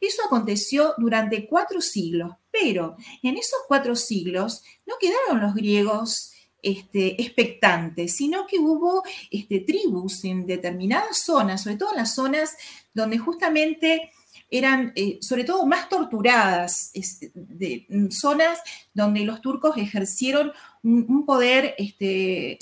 [0.00, 7.20] Eso aconteció durante cuatro siglos, pero en esos cuatro siglos no quedaron los griegos este,
[7.20, 12.56] expectantes, sino que hubo este, tribus en determinadas zonas, sobre todo en las zonas
[12.94, 14.10] donde justamente
[14.56, 16.92] eran eh, sobre todo más torturadas,
[17.34, 18.60] de mm, zonas
[18.92, 20.52] donde los turcos ejercieron
[20.82, 22.58] un, poder este,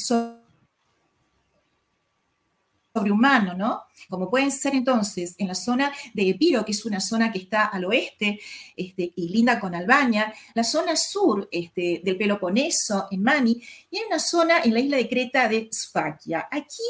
[2.94, 3.82] sobrehumano, ¿no?
[4.08, 7.66] Como pueden ser entonces en la zona de Epiro, que es una zona que está
[7.66, 8.40] al oeste
[8.76, 14.04] este, y linda con Albania, la zona sur este, del Peloponeso, en Mani, y hay
[14.06, 16.48] una zona en la isla de Creta de Sfakia.
[16.50, 16.82] Aquí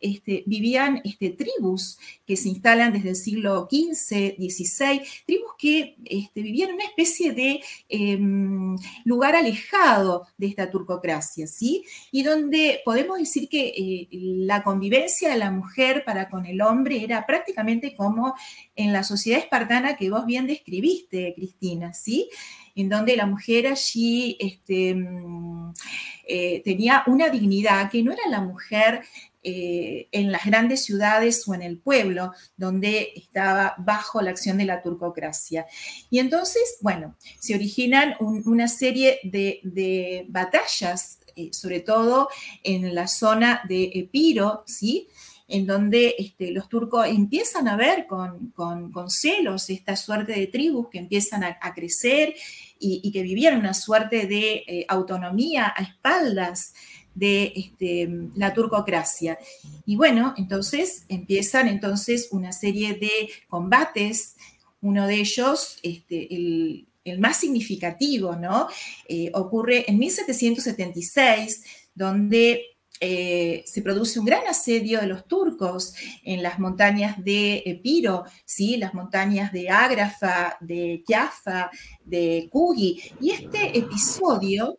[0.00, 1.02] este, vivían
[1.36, 5.96] tribus que se instalan desde el siglo XV, XVI, tribus que
[6.34, 11.84] vivían en una especie de em, lugar alejado de esta turcocracia, ¿sí?
[12.12, 16.62] Y donde podemos decir que eh, la convivencia de la mujer para con el el
[16.62, 18.34] hombre era prácticamente como
[18.74, 22.28] en la sociedad espartana que vos bien describiste, Cristina, ¿sí?
[22.74, 25.72] En donde la mujer allí este, mm,
[26.26, 29.02] eh, tenía una dignidad que no era la mujer
[29.44, 34.64] eh, en las grandes ciudades o en el pueblo, donde estaba bajo la acción de
[34.64, 35.64] la turcocracia.
[36.10, 42.28] Y entonces, bueno, se originan una serie de, batallas, eh, sobre todo
[42.64, 45.08] en la zona de Epiro, ¿sí?
[45.48, 48.52] En donde este, los turcos empiezan a ver con,
[49.08, 52.34] celos esta suerte de tribus que empiezan a, crecer
[52.78, 56.74] y, que vivían una suerte de eh, autonomía a espaldas
[57.14, 59.38] de este, la turcocracia.
[59.86, 64.36] Y bueno, entonces empiezan entonces una serie de combates,
[64.82, 66.84] uno de ellos, este, el,
[67.18, 68.68] más significativo, ¿no?
[69.08, 75.94] Eh, ocurre en 1776, donde eh, se produce un gran asedio de los turcos
[76.24, 78.76] en las montañas de Epiro, ¿sí?
[78.76, 81.70] las montañas de Ágrafa, de Jaffa,
[82.04, 83.02] de Kugi.
[83.20, 84.78] Y este episodio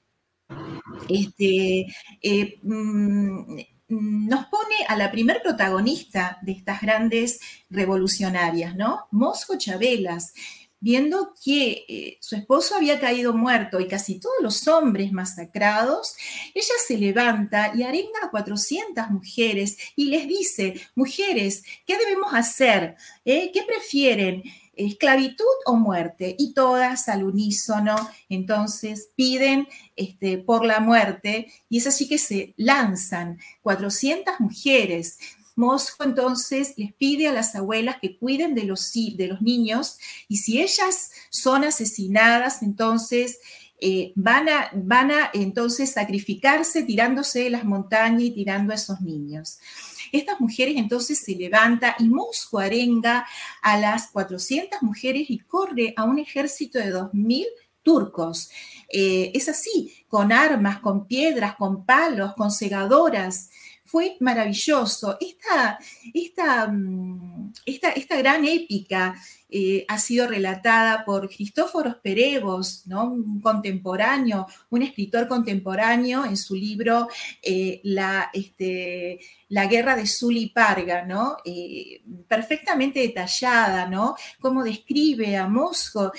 [1.07, 1.85] este,
[2.21, 3.57] eh, mm,
[3.89, 7.39] nos pone a la primer protagonista de estas grandes
[7.69, 9.07] revolucionarias, ¿no?
[9.11, 10.33] Mosco Chabelas,
[10.79, 16.15] viendo que eh, su esposo había caído muerto y casi todos los hombres masacrados,
[16.53, 22.95] ella se levanta y arenga a 400 mujeres y les dice, mujeres, ¿qué debemos hacer?
[23.25, 23.51] ¿Eh?
[23.53, 24.43] ¿Qué prefieren?
[24.85, 27.95] esclavitud o muerte, y todas al unísono,
[28.29, 35.19] entonces piden este, por la muerte, y es así que se lanzan 400 mujeres.
[35.59, 39.97] Mosco entonces les pide a las abuelas que cuiden de los, de los niños,
[40.29, 43.39] y si ellas son asesinadas, entonces
[43.81, 49.01] eh, van, a, van a entonces sacrificarse tirándose de las montañas y tirando a esos
[49.01, 49.59] niños.
[50.13, 53.27] Estas mujeres entonces se levanta y Mosco arenga
[53.61, 57.45] a las 400 mujeres y corre a un ejército de 2.000
[57.83, 58.49] turcos.
[58.91, 63.49] Eh, es así, con armas, con piedras, con palos, con segadoras.
[63.89, 65.17] Fue maravilloso.
[65.19, 65.79] Esta,
[66.13, 69.15] esta, mm, esta, esta gran épica
[69.49, 73.05] eh, ha sido relatada por Cristóforos Perevos, ¿no?
[73.05, 77.07] un contemporáneo, un escritor contemporáneo en su libro
[77.41, 80.07] eh, la, este, la, guerra de
[80.53, 81.37] Parga, ¿no?
[81.43, 84.15] Eh, perfectamente detallada, ¿no?
[84.39, 86.11] cómo describe a Mosco,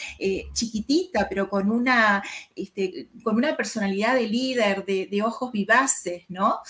[0.53, 2.25] chiquitita, pero con una,
[2.57, 6.63] este, con una personalidad de líder, de, de ojos vivaces, ¿no?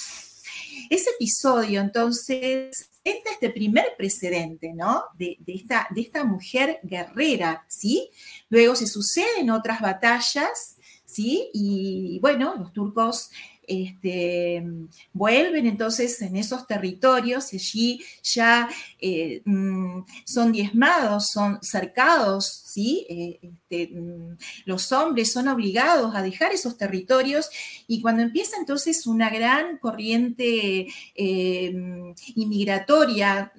[0.91, 5.05] Ese episodio, entonces, este primer precedente, ¿no?
[5.15, 8.11] De, esta, de esta mujer guerrera, ¿sí?
[8.49, 11.49] Luego se suceden otras batallas, ¿sí?
[11.55, 13.31] Y bueno, los turcos
[13.71, 14.65] este,
[15.13, 18.69] vuelven entonces en esos territorios allí ya
[18.99, 23.07] eh, mm, son diezmados, son cercados, ¿sí?
[23.09, 27.49] Eh, este, mm, los hombres son obligados a dejar esos territorios
[27.87, 33.53] y cuando empieza entonces una gran corriente eh, mm, inmigratoria,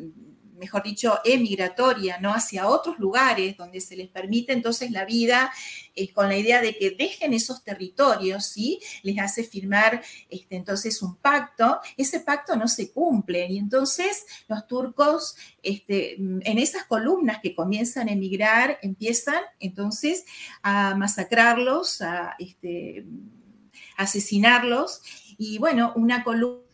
[0.62, 2.32] mejor dicho, emigratoria, ¿no?
[2.34, 5.51] Hacia otros lugares donde se les permite entonces la vida
[5.95, 8.80] eh, con la idea de que dejen esos territorios, ¿sí?
[9.01, 14.68] Les hace firmar este, entonces un pacto, ese pacto no se cumple y entonces los
[14.68, 20.26] turcos este, en esas columnas que comienzan a emigrar empiezan entonces
[20.62, 23.03] a masacrarlos, a este,
[23.97, 25.01] asesinarlos
[25.39, 26.70] y bueno, una columna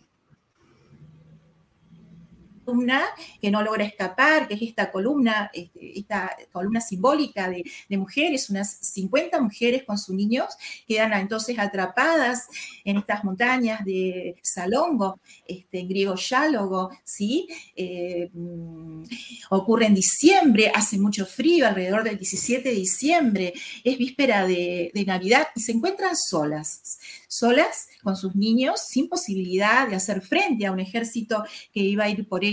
[3.42, 7.64] que no logra escapar, que es esta columna, este, esta columna simbólica de,
[7.98, 10.46] mujeres, unas 50 mujeres con sus niños,
[10.88, 12.48] quedan entonces atrapadas
[12.84, 17.48] en estas montañas de Salongo, este, en griego Yálogo, ¿sí?
[17.76, 19.04] Eh, mm,
[19.50, 23.54] ocurre en diciembre, hace mucho frío, alrededor del 17 de diciembre,
[23.84, 29.88] es víspera de, de Navidad y se encuentran solas, solas con sus niños, sin posibilidad
[29.88, 31.44] de hacer frente a un ejército
[31.74, 32.44] que iba a ir por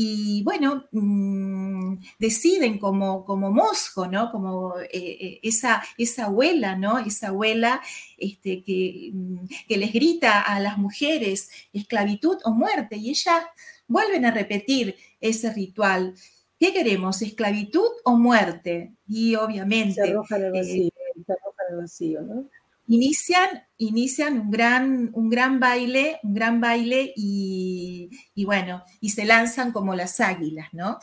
[0.00, 4.30] Y bueno, mm, deciden como, como Mosco, ¿no?
[4.30, 6.98] Como eh, eh, esa, esa abuela, ¿no?
[6.98, 7.80] Esa abuela
[8.16, 12.96] este, que, mm, que les grita a las mujeres esclavitud o muerte.
[12.96, 13.42] Y ellas
[13.88, 16.14] vuelven a repetir ese ritual.
[16.58, 17.22] ¿Qué queremos?
[17.22, 18.92] ¿Esclavitud o muerte?
[19.08, 19.94] Y obviamente...
[19.94, 20.90] Se arrojan al vacío,
[21.26, 22.48] se arrojan al vacío, ¿no?
[22.88, 28.10] Inician, inician un, gran, un gran baile, un gran baile y,
[28.44, 30.98] bueno, y se lanzan como las águilas, ¿no?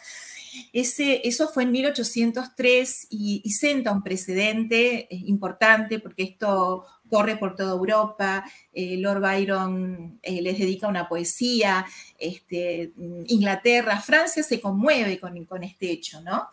[0.72, 7.38] Ese, eso fue en 1803 y, y senta un precedente eh, importante porque esto corre
[7.38, 11.86] por toda Europa, eh, Lord Byron eh, les dedica una poesía,
[12.18, 12.94] este,
[13.28, 16.48] Inglaterra, Francia se conmueve con, con, este hecho, ¿no?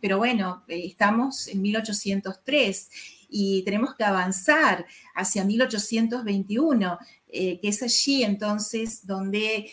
[0.00, 6.98] Pero bueno, estamos en 1803 y tenemos que avanzar hacia 1821,
[7.30, 9.70] que es allí entonces donde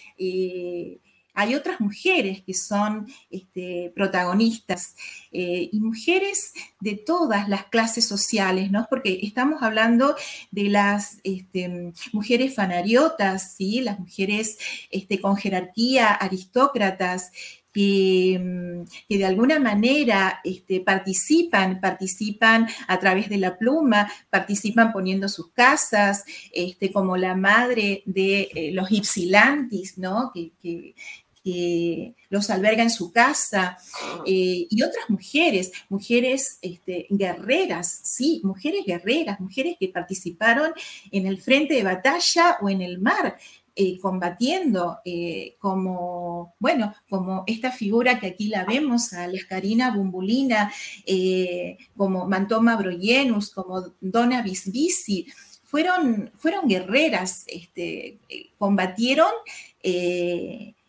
[1.36, 4.95] hay otras mujeres que son este, protagonistas
[5.32, 8.88] eh, y mujeres de todas las clases sociales, ¿no?
[8.89, 10.16] Porque estamos hablando
[10.51, 13.82] de las este, mujeres fanariotas, ¿sí?
[13.82, 14.58] Las mujeres
[14.89, 17.32] este, con jerarquía, aristócratas,
[17.76, 25.51] que, de alguna manera este, participan, participan a través de la pluma, participan poniendo sus
[25.51, 26.23] casas,
[26.53, 30.32] este, como la madre de eh, los Ipsilantis, ¿no?
[30.34, 30.53] que,
[31.45, 33.78] que los alberga en su casa,
[34.26, 40.71] eh, y otras mujeres, mujeres este, guerreras, sí, mujeres guerreras, mujeres que participaron
[41.11, 43.38] en el frente de batalla o en el mar.
[43.78, 49.93] Eh, combatiendo eh, como, bueno, como esta figura que aquí la vemos, a la Escarina
[49.93, 50.71] Bumbulina,
[51.97, 55.28] como Mantoma Broyenus, como Donna Bisbisi,
[55.63, 58.19] fueron, fueron guerreras, este,
[58.57, 59.32] combatieron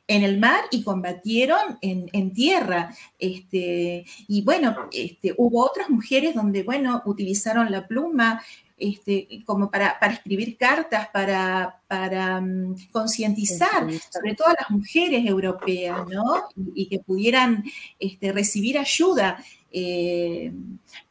[0.08, 2.94] en el mar y combatieron en, tierra.
[3.18, 8.42] Este, y bueno, este, hubo otras mujeres donde, bueno, utilizaron la pluma
[8.76, 16.06] este, como para, escribir cartas, para, para mm, concientizar, sobre todo a las mujeres europeas,
[16.08, 16.44] ¿no?
[16.74, 17.64] Y, que pudieran
[17.98, 19.42] este, recibir ayuda.
[19.78, 20.52] Eh,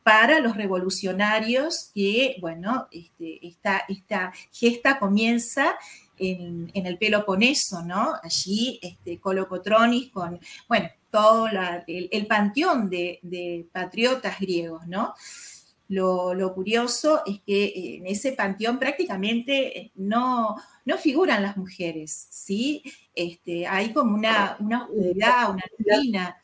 [0.02, 5.76] para los revolucionarios que, bueno, este, esta, esta gesta comienza
[6.18, 8.14] en, el Peloponeso, ¿no?
[8.24, 11.48] Allí este, Colocotronis con, bueno, todo
[11.88, 15.14] el, panteón de, patriotas griegos, ¿no?
[15.88, 22.82] Lo, curioso es que en ese panteón prácticamente no, no figuran las mujeres, ¿sí?
[23.14, 26.38] Este, hay como una, una oscuridad, una rutina.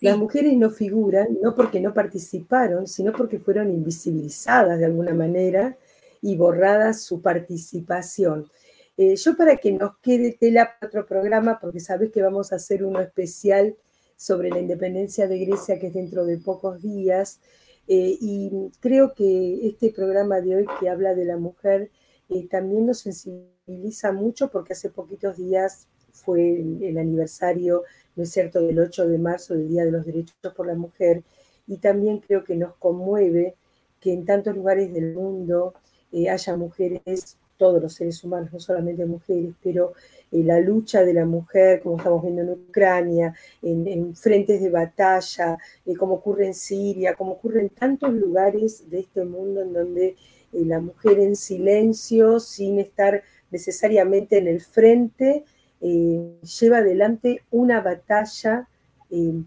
[0.00, 5.76] Las mujeres no figuran, no porque no participaron, sino porque fueron invisibilizadas de alguna manera
[6.22, 8.50] y borrada su participación.
[8.98, 12.56] Eh, yo para que nos quede tela para otro programa, porque sabes que vamos a
[12.56, 13.76] hacer uno especial
[14.16, 17.40] sobre la independencia de Grecia, que es dentro de pocos días,
[17.88, 21.90] eh, y creo que este programa de hoy que habla de la mujer
[22.28, 27.84] eh, también nos sensibiliza mucho porque hace poquitos días fue el, aniversario,
[28.16, 31.22] ¿no es cierto?, del 8 de marzo, del Día de los Derechos por la Mujer,
[31.66, 33.54] y también creo que nos conmueve
[34.00, 35.74] que en tantos lugares del mundo
[36.12, 39.92] eh, haya mujeres, todos los seres humanos, no solamente mujeres, pero
[40.32, 45.58] eh, la lucha de la mujer, como estamos viendo en Ucrania, en, frentes de batalla,
[45.84, 50.16] eh, como ocurre en Siria, como ocurre en tantos lugares de este mundo en donde
[50.52, 55.44] la mujer en silencio, sin estar necesariamente en el frente,
[55.80, 58.66] lleva adelante una batalla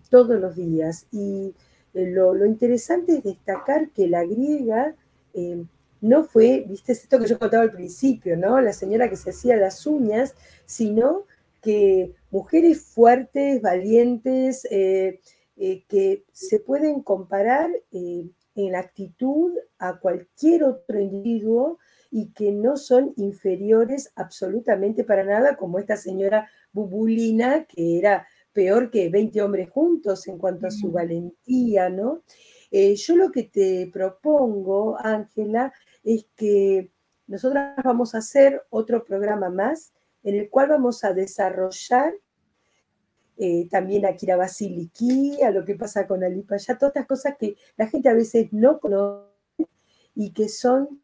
[0.09, 1.07] todos los días.
[1.11, 1.55] Y
[1.93, 4.95] lo, interesante es destacar que la griega
[6.01, 8.59] no fue, viste, esto que yo contaba al principio, ¿no?
[8.61, 10.35] La señora que se hacía las uñas,
[10.65, 11.25] sino
[11.61, 15.19] que mujeres fuertes, valientes, eh,
[15.57, 21.79] eh, que se pueden comparar eh, en actitud a cualquier otro individuo
[22.11, 28.89] y que no son inferiores absolutamente para nada, como esta señora Bubulina, que era peor
[28.89, 32.23] que 20 hombres juntos en cuanto a su valentía, ¿no?
[32.71, 35.73] yo lo que te propongo, Ángela,
[36.03, 36.91] es que
[37.27, 39.93] nosotras vamos a hacer otro programa más
[40.23, 42.13] en el cual vamos a desarrollar
[43.37, 47.35] eh, también a Kira Basiliki, a lo que pasa con Alipa, ya todas estas cosas
[47.39, 49.29] que la gente a veces no conoce
[50.13, 51.01] y que son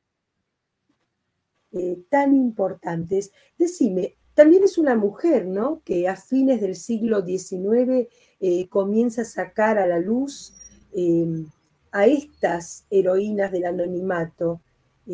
[1.71, 3.31] eh, tan importantes.
[3.57, 5.81] Decime, también es una mujer, ¿no?
[5.85, 8.09] Que a fines del siglo XIX
[8.41, 10.53] eh, comienza a sacar a la luz
[11.91, 14.61] a estas heroínas del anonimato.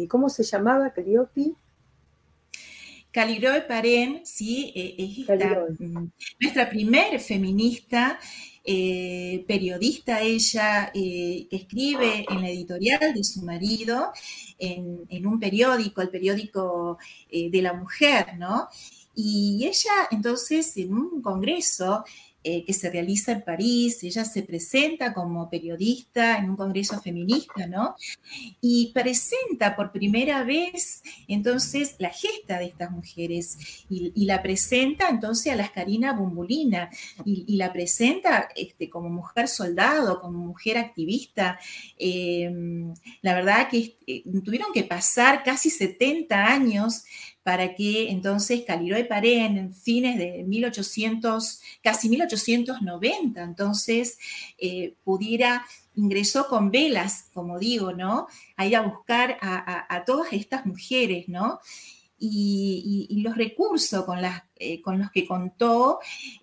[0.07, 1.53] ¿Cómo se llamaba Calliope?
[3.11, 6.07] Caligroe Parén, sí, eh, es mm,
[6.39, 8.17] nuestra primer feminista,
[8.63, 14.13] eh, periodista ella, eh, que escribe en la editorial de su marido,
[14.57, 16.97] en, un periódico, el periódico
[17.29, 18.67] de la mujer, ¿no?
[19.15, 22.05] Y ella entonces en un congreso
[22.43, 24.03] eh, que se realiza en París.
[24.03, 27.95] Ella se presenta como periodista en un congreso feminista, ¿no?
[28.59, 35.51] Y presenta por primera vez entonces la gesta de estas mujeres y, la presenta entonces
[35.53, 36.89] a la Karina Bumbulina
[37.25, 41.59] y, la presenta este, como mujer soldado, como mujer activista.
[41.97, 47.03] Em, la verdad que eh, tuvieron que pasar casi 70 años
[47.43, 54.17] para que entonces Caliroe Parén, en fines de 1800, casi 1890, entonces
[54.57, 55.65] eh, pudiera,
[55.95, 58.27] ingresó con velas, como digo, ¿no?
[58.55, 61.59] A ir a buscar a, todas estas mujeres, ¿no?
[62.23, 65.99] Y, los recursos con, eh, los que contó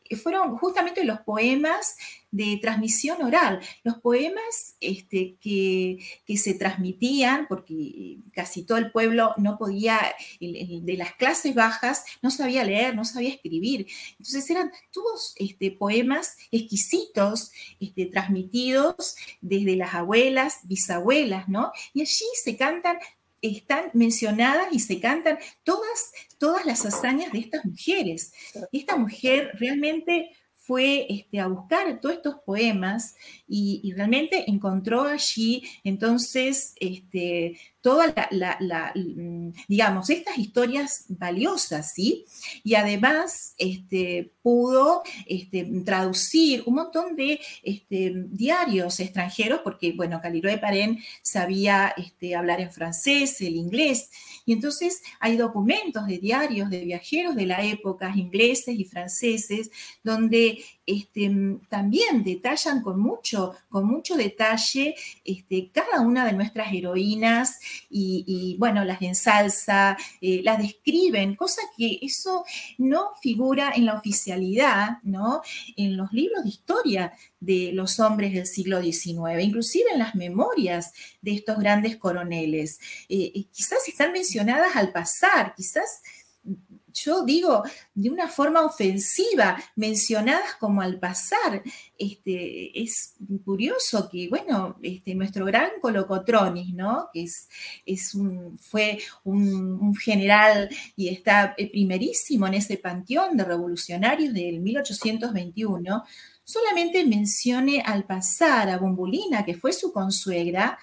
[0.09, 1.97] eh, fueron justamente los poemas
[2.31, 5.99] de transmisión oral, los poemas este, que,
[6.37, 9.99] se transmitían, porque casi todo el pueblo no podía,
[10.41, 13.87] de las clases bajas, no sabía leer, no sabía escribir.
[14.19, 21.73] Entonces eran todos este, poemas exquisitos, este, transmitidos desde las abuelas, bisabuelas, ¿no?
[21.95, 22.99] Y allí se cantan
[23.43, 28.33] están mencionadas y se cantan todas, todas las hazañas de estas mujeres.
[28.73, 30.31] Esta mujer realmente
[30.69, 33.17] fue este, a buscar todos estos poemas
[33.49, 42.25] y, realmente encontró allí entonces este, todas la, mm, digamos, estas historias valiosas, ¿sí?
[42.65, 50.59] Y además este, pudo este, traducir un montón de este, diarios extranjeros, porque, bueno, de
[50.59, 54.11] Parén sabía este, hablar en francés, el inglés,
[54.45, 59.71] y entonces hay documentos de diarios de viajeros de la época, ingleses y franceses,
[60.03, 61.31] donde este,
[61.69, 63.87] también detallan con mucho, con
[64.17, 67.61] detalle este, cada una de nuestras heroínas
[67.91, 72.45] y, bueno, las ensalza, eh, las describen, cosa que eso
[72.79, 75.43] no figura en la oficialidad, ¿no?
[75.77, 80.93] En los libros de historia de los hombres del siglo XIX, inclusive en las memorias
[81.21, 82.81] de estos grandes coroneles.
[83.09, 86.03] Eh, eh, quizás están mencionadas al pasar, quizás
[87.05, 87.63] yo digo
[87.95, 91.63] de una forma ofensiva, mencionadas como al pasar.
[91.99, 97.09] Este, es curioso que, bueno, este, nuestro gran Colocotronis, ¿no?
[97.13, 97.49] que es,
[97.85, 106.05] es un, fue un, general y está primerísimo en ese panteón de revolucionarios del 1821,
[106.45, 110.79] solamente mencione al pasar a Bumbulina, que fue su consuegra,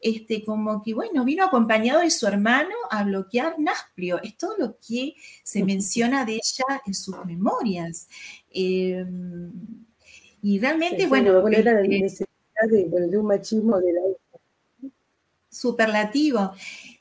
[0.00, 4.20] este, como que, bueno, vino acompañado de su hermano a bloquear Nasplio.
[4.22, 8.08] Es todo lo que se menciona de ella en sus memorias.
[8.50, 9.50] Em,
[10.42, 11.46] y realmente, bueno...
[11.48, 14.00] era la este necesidad de, un machismo de la
[15.50, 16.52] superlativo.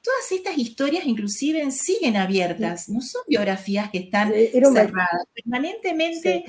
[0.02, 5.26] Todas estas historias inclusive siguen abiertas, no son biografías que están cerradas.
[5.34, 6.44] Permanentemente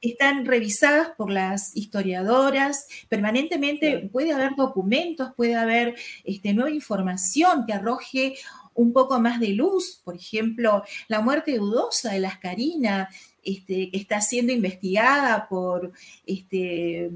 [0.00, 5.94] están revisadas por las historiadoras, permanentemente puede haber documentos, puede haber
[6.24, 8.34] este, nueva información que arroje
[8.74, 13.08] un poco más de luz, por ejemplo, la muerte dudosa de las Karina,
[13.42, 15.92] este, que está siendo investigada por
[16.26, 17.10] este,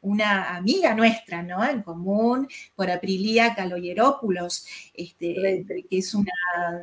[0.00, 1.64] una amiga nuestra, ¿no?
[1.64, 6.32] En común, por Aprilia Caloyerópulos, este, que es una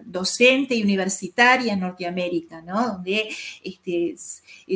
[0.06, 2.88] docente y universitaria en Norteamérica, ¿no?
[2.94, 3.30] Donde
[3.64, 4.16] este,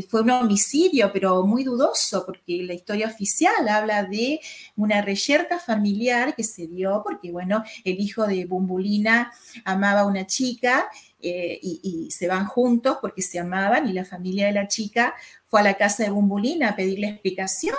[0.08, 4.40] fue un homicidio, pero muy dudoso, porque la historia oficial habla de
[4.76, 9.32] una reyerta familiar que se dio porque, bueno, el hijo de Bumbulina
[9.66, 10.90] amaba a una chica
[11.22, 15.14] eh, y, se van juntos porque se amaban y la familia de la chica
[15.48, 17.76] fue a la casa de Bumbulina a pedirle explicación.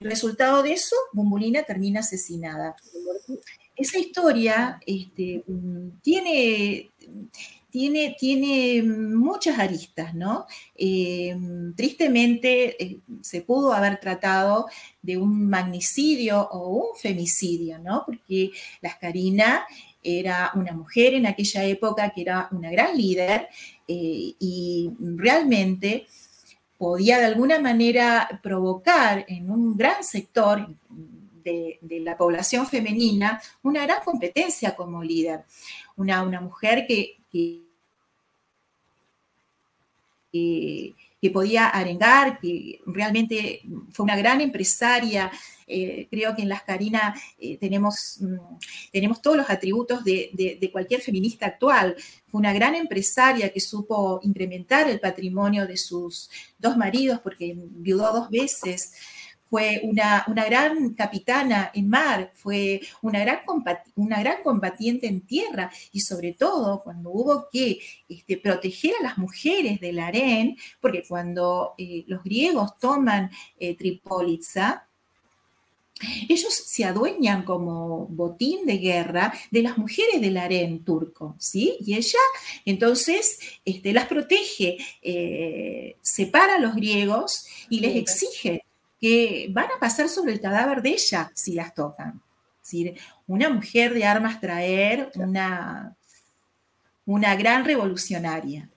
[0.00, 2.74] Resultado de eso, Bumbulina termina asesinada.
[3.76, 5.44] Esa historia este,
[6.02, 6.90] tiene,
[7.70, 10.46] tiene, tiene muchas aristas, ¿no?
[10.74, 11.36] Eh,
[11.76, 14.66] tristemente eh, se pudo haber tratado
[15.00, 18.02] de un magnicidio o un femicidio, ¿no?
[18.04, 18.50] Porque
[18.82, 19.64] las Karina
[20.02, 23.48] era una mujer en aquella época que era una gran líder
[23.86, 26.06] eh, y realmente
[26.78, 30.66] podía de alguna manera provocar en un gran sector
[31.44, 35.44] de, la población femenina una gran competencia como líder.
[35.96, 37.60] Una, una mujer que, que
[41.28, 43.60] podía arengar, que realmente
[43.92, 45.30] fue una gran empresaria.
[45.66, 48.56] Eh, creo que en Las Karina eh, tenemos, mm,
[48.90, 51.94] tenemos todos los atributos de, cualquier feminista actual.
[52.26, 58.12] Fue una gran empresaria que supo incrementar el patrimonio de sus dos maridos porque viudó
[58.12, 58.94] dos veces
[59.50, 63.40] fue una, una, gran capitana en mar, fue una gran,
[63.96, 69.18] una gran combatiente en tierra y sobre todo cuando hubo que este, proteger a las
[69.18, 74.86] mujeres del harén, porque cuando eh, los griegos toman eh, Tripolitza,
[76.28, 81.76] ellos se adueñan como botín de guerra de las mujeres del harén turco, ¿sí?
[81.80, 82.18] Y ella
[82.64, 88.64] entonces este, las protege, eh, separa a los griegos y les exige
[89.00, 92.20] que van a pasar sobre el cadáver de ella si las tocan.
[93.26, 95.96] Una mujer de armas traer, una,
[97.06, 98.68] una gran revolucionaria.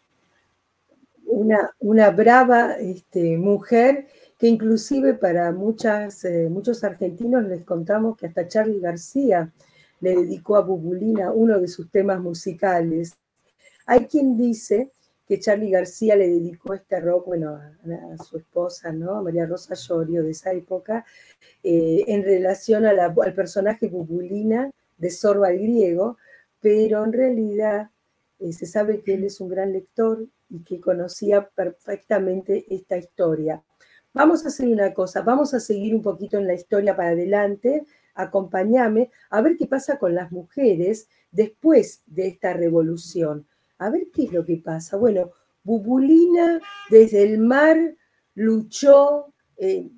[1.25, 4.07] Una, una brava este, mujer
[4.37, 9.51] que inclusive para muchas, eh, muchos argentinos les contamos que hasta Charlie García
[9.99, 13.13] le dedicó a Bubulina uno de sus temas musicales.
[13.85, 14.91] Hay quien dice
[15.27, 19.21] que Charlie García le dedicó este rock, bueno, a, su esposa, ¿no?
[19.23, 21.05] María Rosa Llorio de esa época,
[21.63, 26.17] eh, en relación al personaje Bubulina de Sorba el griego,
[26.59, 27.89] pero en realidad
[28.39, 33.63] eh, se sabe que él es un gran lector y que conocía perfectamente esta historia.
[34.13, 37.85] Vamos a hacer una cosa, vamos a seguir un poquito en la historia para adelante,
[38.13, 43.47] acompáñame a ver qué pasa con las mujeres después de esta revolución.
[43.83, 44.95] A ver qué es lo que pasa.
[44.95, 45.31] Bueno,
[45.61, 47.77] Bubulina desde el mar
[48.33, 49.89] luchó, eh,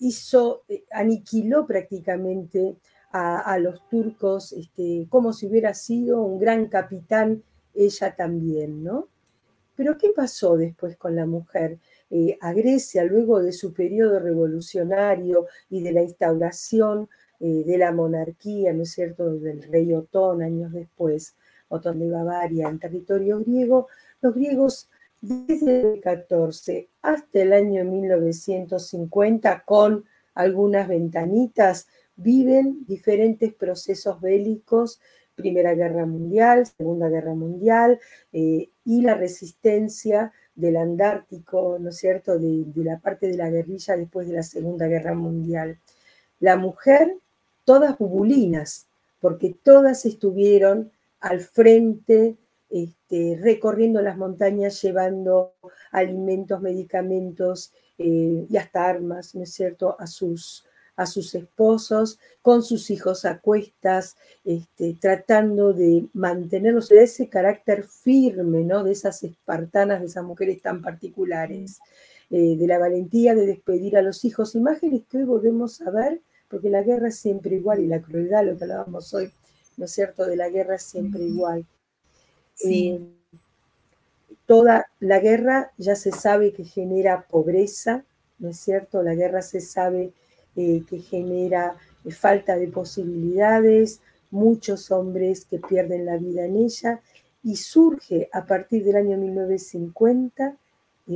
[0.00, 2.76] hizo, eh, aniquiló prácticamente
[3.12, 7.42] a, los turcos, este, como si hubiera sido un gran capitán
[7.72, 9.08] ella también, ¿no?
[9.74, 11.78] Pero ¿qué pasó después con la mujer?
[12.10, 17.08] Eh, a Grecia, luego de su periodo revolucionario y de la instauración
[17.38, 21.34] de la monarquía, ¿no es cierto?, del rey Otón años después,
[21.68, 23.88] Otón de Bavaria, en territorio griego,
[24.20, 24.88] los griegos
[25.20, 30.04] desde el 14 hasta el año 1950, con
[30.34, 31.86] algunas ventanitas,
[32.16, 35.00] viven diferentes procesos bélicos,
[35.34, 38.00] Primera Guerra Mundial, Segunda Guerra Mundial,
[38.32, 43.50] eh, y la resistencia del Andártico, ¿no es cierto?, de, de la parte de la
[43.50, 45.78] guerrilla después de la Segunda Guerra Mundial.
[46.40, 47.14] La mujer,
[47.64, 48.86] todas bubulinas,
[49.20, 50.90] porque todas estuvieron
[51.26, 52.36] al frente,
[52.68, 55.54] este, recorriendo las montañas, llevando
[55.90, 60.64] alimentos, medicamentos eh, y hasta armas, ¿no es cierto?, a sus,
[60.96, 67.84] a sus esposos, con sus hijos a cuestas, este, tratando de mantenerlos de ese carácter
[67.84, 68.82] firme, ¿no?
[68.82, 71.78] De esas espartanas, de esas mujeres tan particulares,
[72.30, 76.20] eh, de la valentía de despedir a los hijos, imágenes que hoy volvemos a ver,
[76.48, 79.30] porque la guerra es siempre igual y la crueldad, lo que hablábamos hoy,
[79.76, 81.66] ¿no es cierto?, de la guerra siempre igual.
[82.64, 83.00] Eh,
[84.46, 88.04] toda la guerra ya se sabe que genera pobreza,
[88.38, 89.02] ¿no es cierto?
[89.02, 90.12] La guerra se sabe
[90.56, 94.00] eh, que genera eh, falta de posibilidades,
[94.30, 97.00] muchos hombres que pierden la vida en ella,
[97.42, 100.56] y surge a partir del año 1950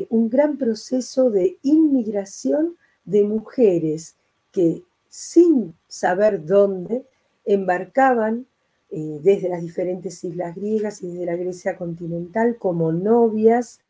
[0.08, 4.14] un gran proceso de inmigración de mujeres
[4.52, 7.04] que sin saber dónde
[7.44, 8.46] embarcaban
[8.92, 13.80] eh, desde las diferentes islas griegas y desde la Grecia continental como novias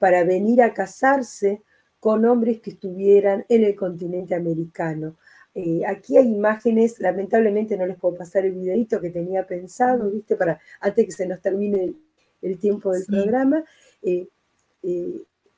[0.00, 1.62] para venir a casarse
[2.00, 5.16] con hombres que estuvieran en el continente americano.
[5.54, 10.34] Eh, aquí hay imágenes, lamentablemente no les puedo pasar el videito que tenía pensado, ¿viste?
[10.34, 11.94] Para, antes que se nos termine
[12.42, 13.64] el, tiempo del programa.
[14.02, 14.26] Eh,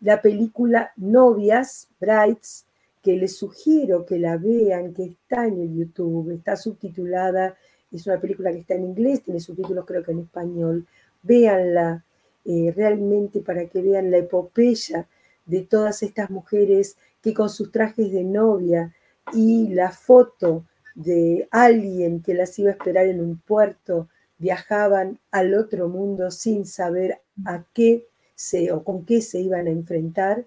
[0.00, 2.66] la película Novias, Brides,
[3.02, 7.56] que les sugiero que la vean, que está en el YouTube, está subtitulada
[7.92, 10.86] es una película que está en inglés, tiene subtítulos creo que en español.
[11.22, 12.04] Véanla
[12.44, 15.08] eh, realmente para que vean la epopeya
[15.44, 18.94] de todas estas mujeres que con sus trajes de novia
[19.32, 20.64] y la foto
[20.94, 24.08] de alguien que las iba a esperar en un puerto,
[24.38, 29.70] viajaban al otro mundo sin saber a qué se o con qué se iban a
[29.70, 30.44] enfrentar.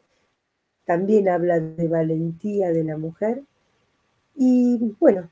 [0.86, 3.44] También habla de valentía de la mujer.
[4.36, 5.30] Y bueno,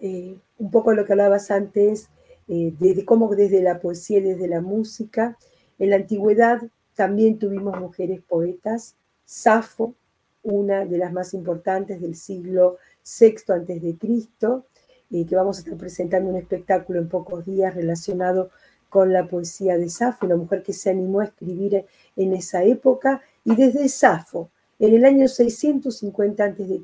[0.00, 2.08] eh, un poco lo que hablabas antes,
[2.48, 5.36] eh, de, cómo desde la poesía y desde la música,
[5.78, 6.62] en la antigüedad
[6.94, 9.94] también tuvimos mujeres poetas, Safo,
[10.42, 14.66] una de las más importantes del siglo VI antes de Cristo,
[15.10, 18.50] eh, que vamos a estar presentando un espectáculo en pocos días relacionado
[18.88, 21.84] con la poesía de Safo, una mujer que se animó a escribir
[22.16, 26.80] en esa época, y desde Safo, en el año 650 a.C.,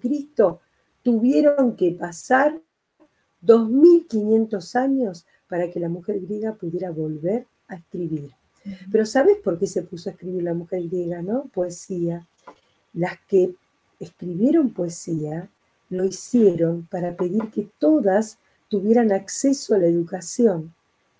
[1.02, 2.60] tuvieron que pasar
[3.44, 8.30] 2.500 años para que la mujer griega pudiera volver a escribir.
[8.90, 11.44] Pero ¿sabes por qué se puso a escribir la mujer griega, no?
[11.52, 12.26] Poesía.
[12.94, 13.54] Las que
[14.00, 15.50] escribieron poesía,
[15.90, 18.38] lo hicieron para pedir que todas
[18.68, 20.74] tuvieran acceso a la educación.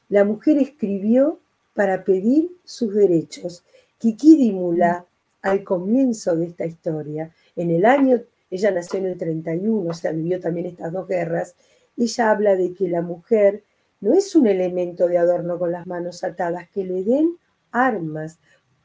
[0.09, 1.39] La mujer escribió
[1.75, 3.63] para pedir sus derechos.
[3.99, 5.07] Kiki Mula,
[5.43, 8.21] al comienzo de esta historia, en el año,
[8.51, 11.55] ella nació en el 31, o sea, vivió también estas dos guerras,
[11.97, 13.63] ella habla de que la mujer
[14.01, 17.37] no es un elemento de adorno con las manos atadas, que le den
[17.71, 18.39] armas,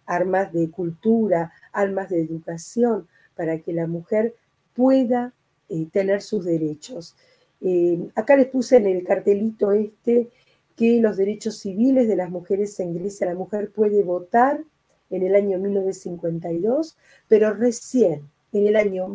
[0.06, 4.36] armas de cultura, armas de educación, para que la mujer
[4.76, 5.34] pueda
[5.70, 7.16] eh, tener sus derechos.
[7.62, 10.30] Eh, acá les puse en el cartelito este
[10.76, 14.64] que los derechos civiles de las mujeres en Grecia, la mujer puede votar
[15.10, 16.96] en el año 1952,
[17.28, 19.10] pero recién en el año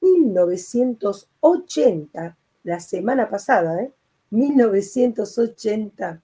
[0.00, 3.88] 1980, la semana pasada,
[4.30, 6.20] 1980, ¿eh?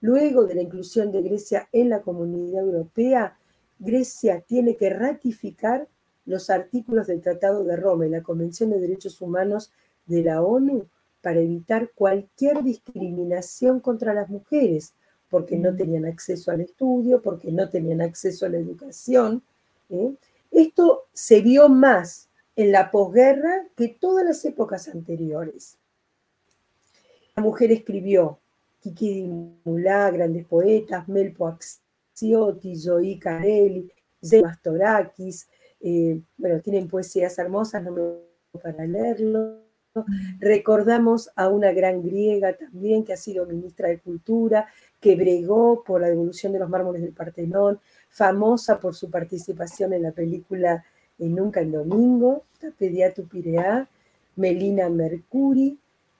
[0.00, 3.38] luego de la inclusión de Grecia en la comunidad europea,
[3.78, 5.86] Grecia tiene que ratificar
[6.26, 9.70] los artículos del Tratado de Roma y la Convención de Derechos Humanos
[10.06, 10.88] de la ONU
[11.22, 14.94] para evitar cualquier discriminación contra las mujeres,
[15.30, 15.76] porque no mm.
[15.76, 19.44] tenían acceso al estudio, porque no tenían acceso a la educación.
[19.90, 20.12] ¿eh?
[20.50, 25.78] Esto se vio más en la posguerra que todas las épocas anteriores.
[27.36, 28.38] La mujer escribió
[28.80, 29.28] Kiki
[29.64, 33.90] Mulá, grandes poetas, Melpo Axiotti, Joy Carelli,
[34.22, 35.48] Zemas Torakis,
[35.80, 39.64] eh, bueno, tienen poesías hermosas, no me para leerlo.
[40.38, 44.68] Recordamos a una gran griega también que ha sido ministra de Cultura,
[45.00, 50.02] que bregó por la devolución de los mármoles del Partenón, famosa por su participación en
[50.02, 50.84] la película
[51.18, 52.44] Nunca en Domingo,
[52.78, 53.88] Pediatu Pirea,
[54.36, 55.78] Melina Mercuri,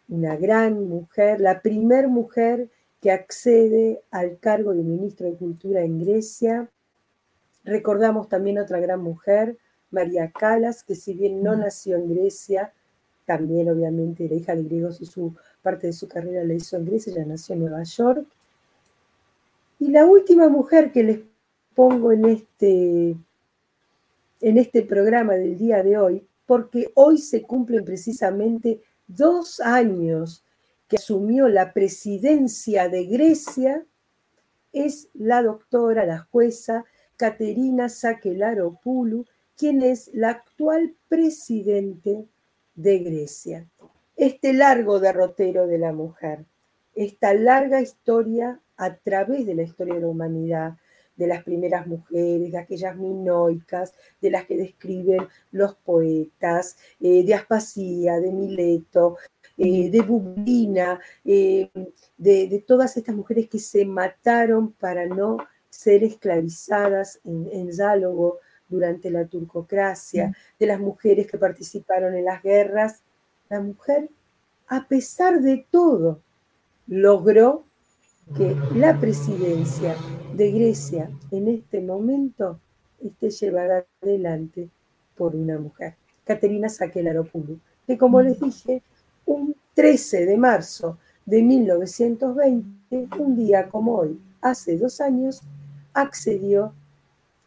[0.08, 2.68] una gran mujer, la primer mujer
[3.00, 6.70] que accede al cargo de ministro de Cultura en Grecia.
[7.64, 9.58] Recordamos también otra gran mujer,
[9.90, 12.72] María Calas, que si bien no nació en Grecia,
[13.26, 16.84] también obviamente era hija de griegos y su parte de su carrera la hizo en
[16.84, 18.26] Grecia, ella nació en Nueva York.
[19.78, 21.20] Y la última mujer que les
[21.74, 23.16] pongo en este,
[24.40, 30.44] en este programa del día de hoy, porque hoy se cumplen precisamente dos años
[30.88, 33.84] que asumió la presidencia de Grecia,
[34.72, 36.84] es la doctora, la jueza
[37.16, 39.24] Caterina Sakelaropoulou,
[39.56, 42.26] quien es la actual presidente
[42.74, 43.68] de Grecia.
[44.16, 46.44] Este largo derrotero de la mujer,
[46.94, 50.76] esta larga historia a través de la historia de la humanidad,
[51.16, 57.34] de las primeras mujeres, de aquellas minoicas, de las que describen los poetas, eh, de
[57.34, 59.16] Aspasía, de Mileto,
[59.56, 61.70] eh, de Bublina, eh,
[62.16, 65.38] de, de, todas estas mujeres que se mataron para no
[65.70, 72.42] ser esclavizadas en, en diálogo durante la turcocracia, de las mujeres que participaron en las
[72.42, 73.02] guerras,
[73.48, 74.08] la mujer,
[74.66, 76.20] a pesar de todo,
[76.86, 77.64] logró
[78.36, 79.96] que la presidencia
[80.34, 82.58] de Grecia en este momento
[83.02, 84.68] esté llevada adelante
[85.16, 85.94] por una mujer,
[86.24, 88.82] Caterina Sakelaropoulou, que como les dije,
[89.26, 95.42] un 13 de marzo de 1920, un día como hoy, hace dos años,
[95.92, 96.72] accedió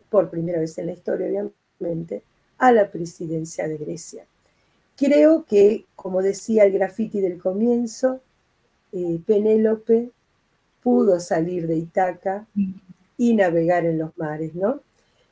[0.10, 1.28] por primera vez en la historia,
[1.80, 2.24] obviamente,
[2.58, 4.26] a la presidencia de Grecia.
[4.96, 8.22] Creo que, como decía el graffiti del comienzo,
[8.92, 10.12] eh, Penélope
[10.82, 12.48] pudo salir de Itaca
[13.18, 14.82] y navegar en los mares, ¿no?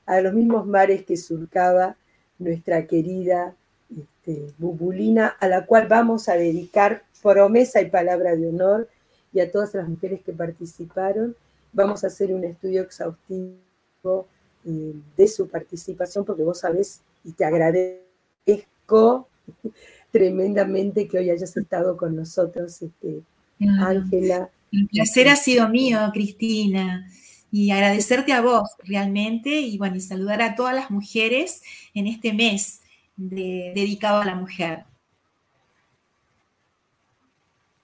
[0.05, 1.95] A los mismos mares que surcaba
[2.39, 3.55] nuestra querida
[3.89, 8.87] este, Bubulina, a la cual vamos a dedicar promesa y palabra de honor,
[9.33, 11.35] y a todas las mujeres que participaron.
[11.73, 14.27] Vamos a hacer un estudio exhaustivo
[14.63, 19.27] de su participación, porque vos sabés y te agradezco
[20.11, 23.21] tremendamente que hoy hayas estado con nosotros, este,
[23.79, 24.49] Ángela.
[24.79, 27.09] El placer ha sido mío, Cristina,
[27.51, 31.61] y agradecerte a vos realmente, y bueno, y saludar a todas las mujeres
[31.93, 32.81] en este mes
[33.15, 34.85] dedicado a la mujer.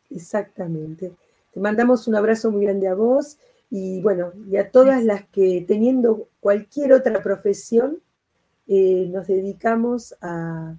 [0.10, 1.14] Exactamente.
[1.54, 3.38] Te mandamos un abrazo muy grande a vos
[3.70, 8.00] y bueno, y a todas las que teniendo cualquier otra profesión,
[8.68, 10.76] eh, nos dedicamos a,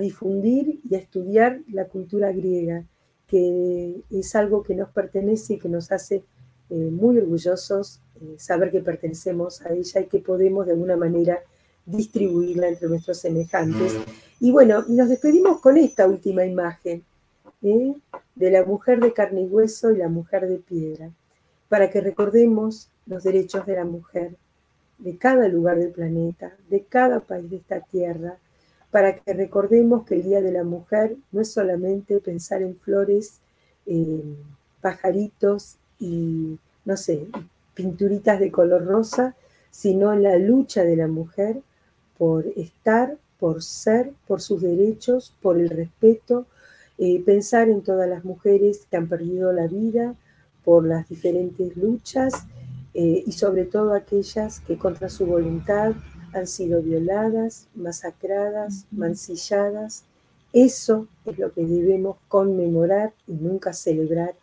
[0.00, 2.84] difundir y a estudiar la cultura griega,
[3.32, 6.22] que es algo que nos pertenece y que nos hace
[6.68, 11.38] eh, muy orgullosos eh, saber que pertenecemos a ella y que podemos de alguna manera
[11.86, 13.94] distribuirla entre nuestros semejantes.
[14.38, 17.04] Y bueno, nos despedimos con esta última imagen
[17.62, 21.10] de la mujer de carne y hueso y la mujer de piedra
[21.70, 24.36] para que recordemos los derechos de la mujer
[24.98, 28.36] de cada lugar del planeta, de cada país de esta tierra,
[28.92, 33.40] para que recordemos que el Día de la Mujer no es solamente pensar en flores,
[34.80, 37.26] pajaritos y, no sé,
[37.74, 39.34] pinturitas de color rosa,
[39.70, 41.62] sino en la lucha de la mujer
[42.18, 46.46] por estar, por ser, por sus derechos, por el respeto,
[46.98, 50.14] eh, pensar en todas las mujeres que han perdido la vida
[50.64, 52.46] por las diferentes luchas
[52.94, 55.94] eh, y sobre todo aquellas que contra su voluntad
[56.32, 60.04] han sido violadas, masacradas, mancilladas.
[60.52, 64.34] Eso es lo que debemos conmemorar y nunca celebrar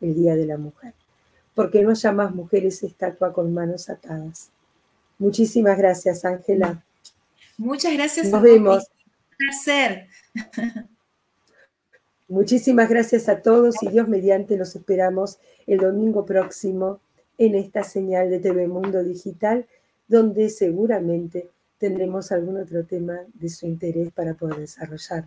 [0.00, 0.94] el Día de la Mujer.
[1.54, 4.50] Porque no haya más mujeres estatua con manos atadas.
[5.18, 6.82] Muchísimas gracias, Ángela.
[7.58, 8.28] Muchas gracias.
[8.30, 8.84] Nos vemos.
[8.84, 10.08] Un placer.
[12.28, 17.00] Muchísimas gracias a todos y Dios mediante los esperamos el domingo próximo
[17.38, 19.66] en esta señal de TV Mundo Digital,
[20.10, 21.48] donde seguramente
[21.78, 25.24] tendremos algún otro tema de su interés para poder desarrollar.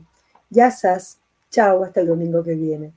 [0.50, 1.20] Yasas,
[1.50, 2.92] chao, hasta el domingo que viene.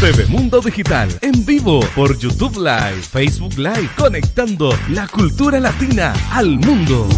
[0.00, 6.58] TV Mundo Digital en vivo por YouTube Live, Facebook Live, conectando la cultura latina al
[6.58, 7.08] mundo.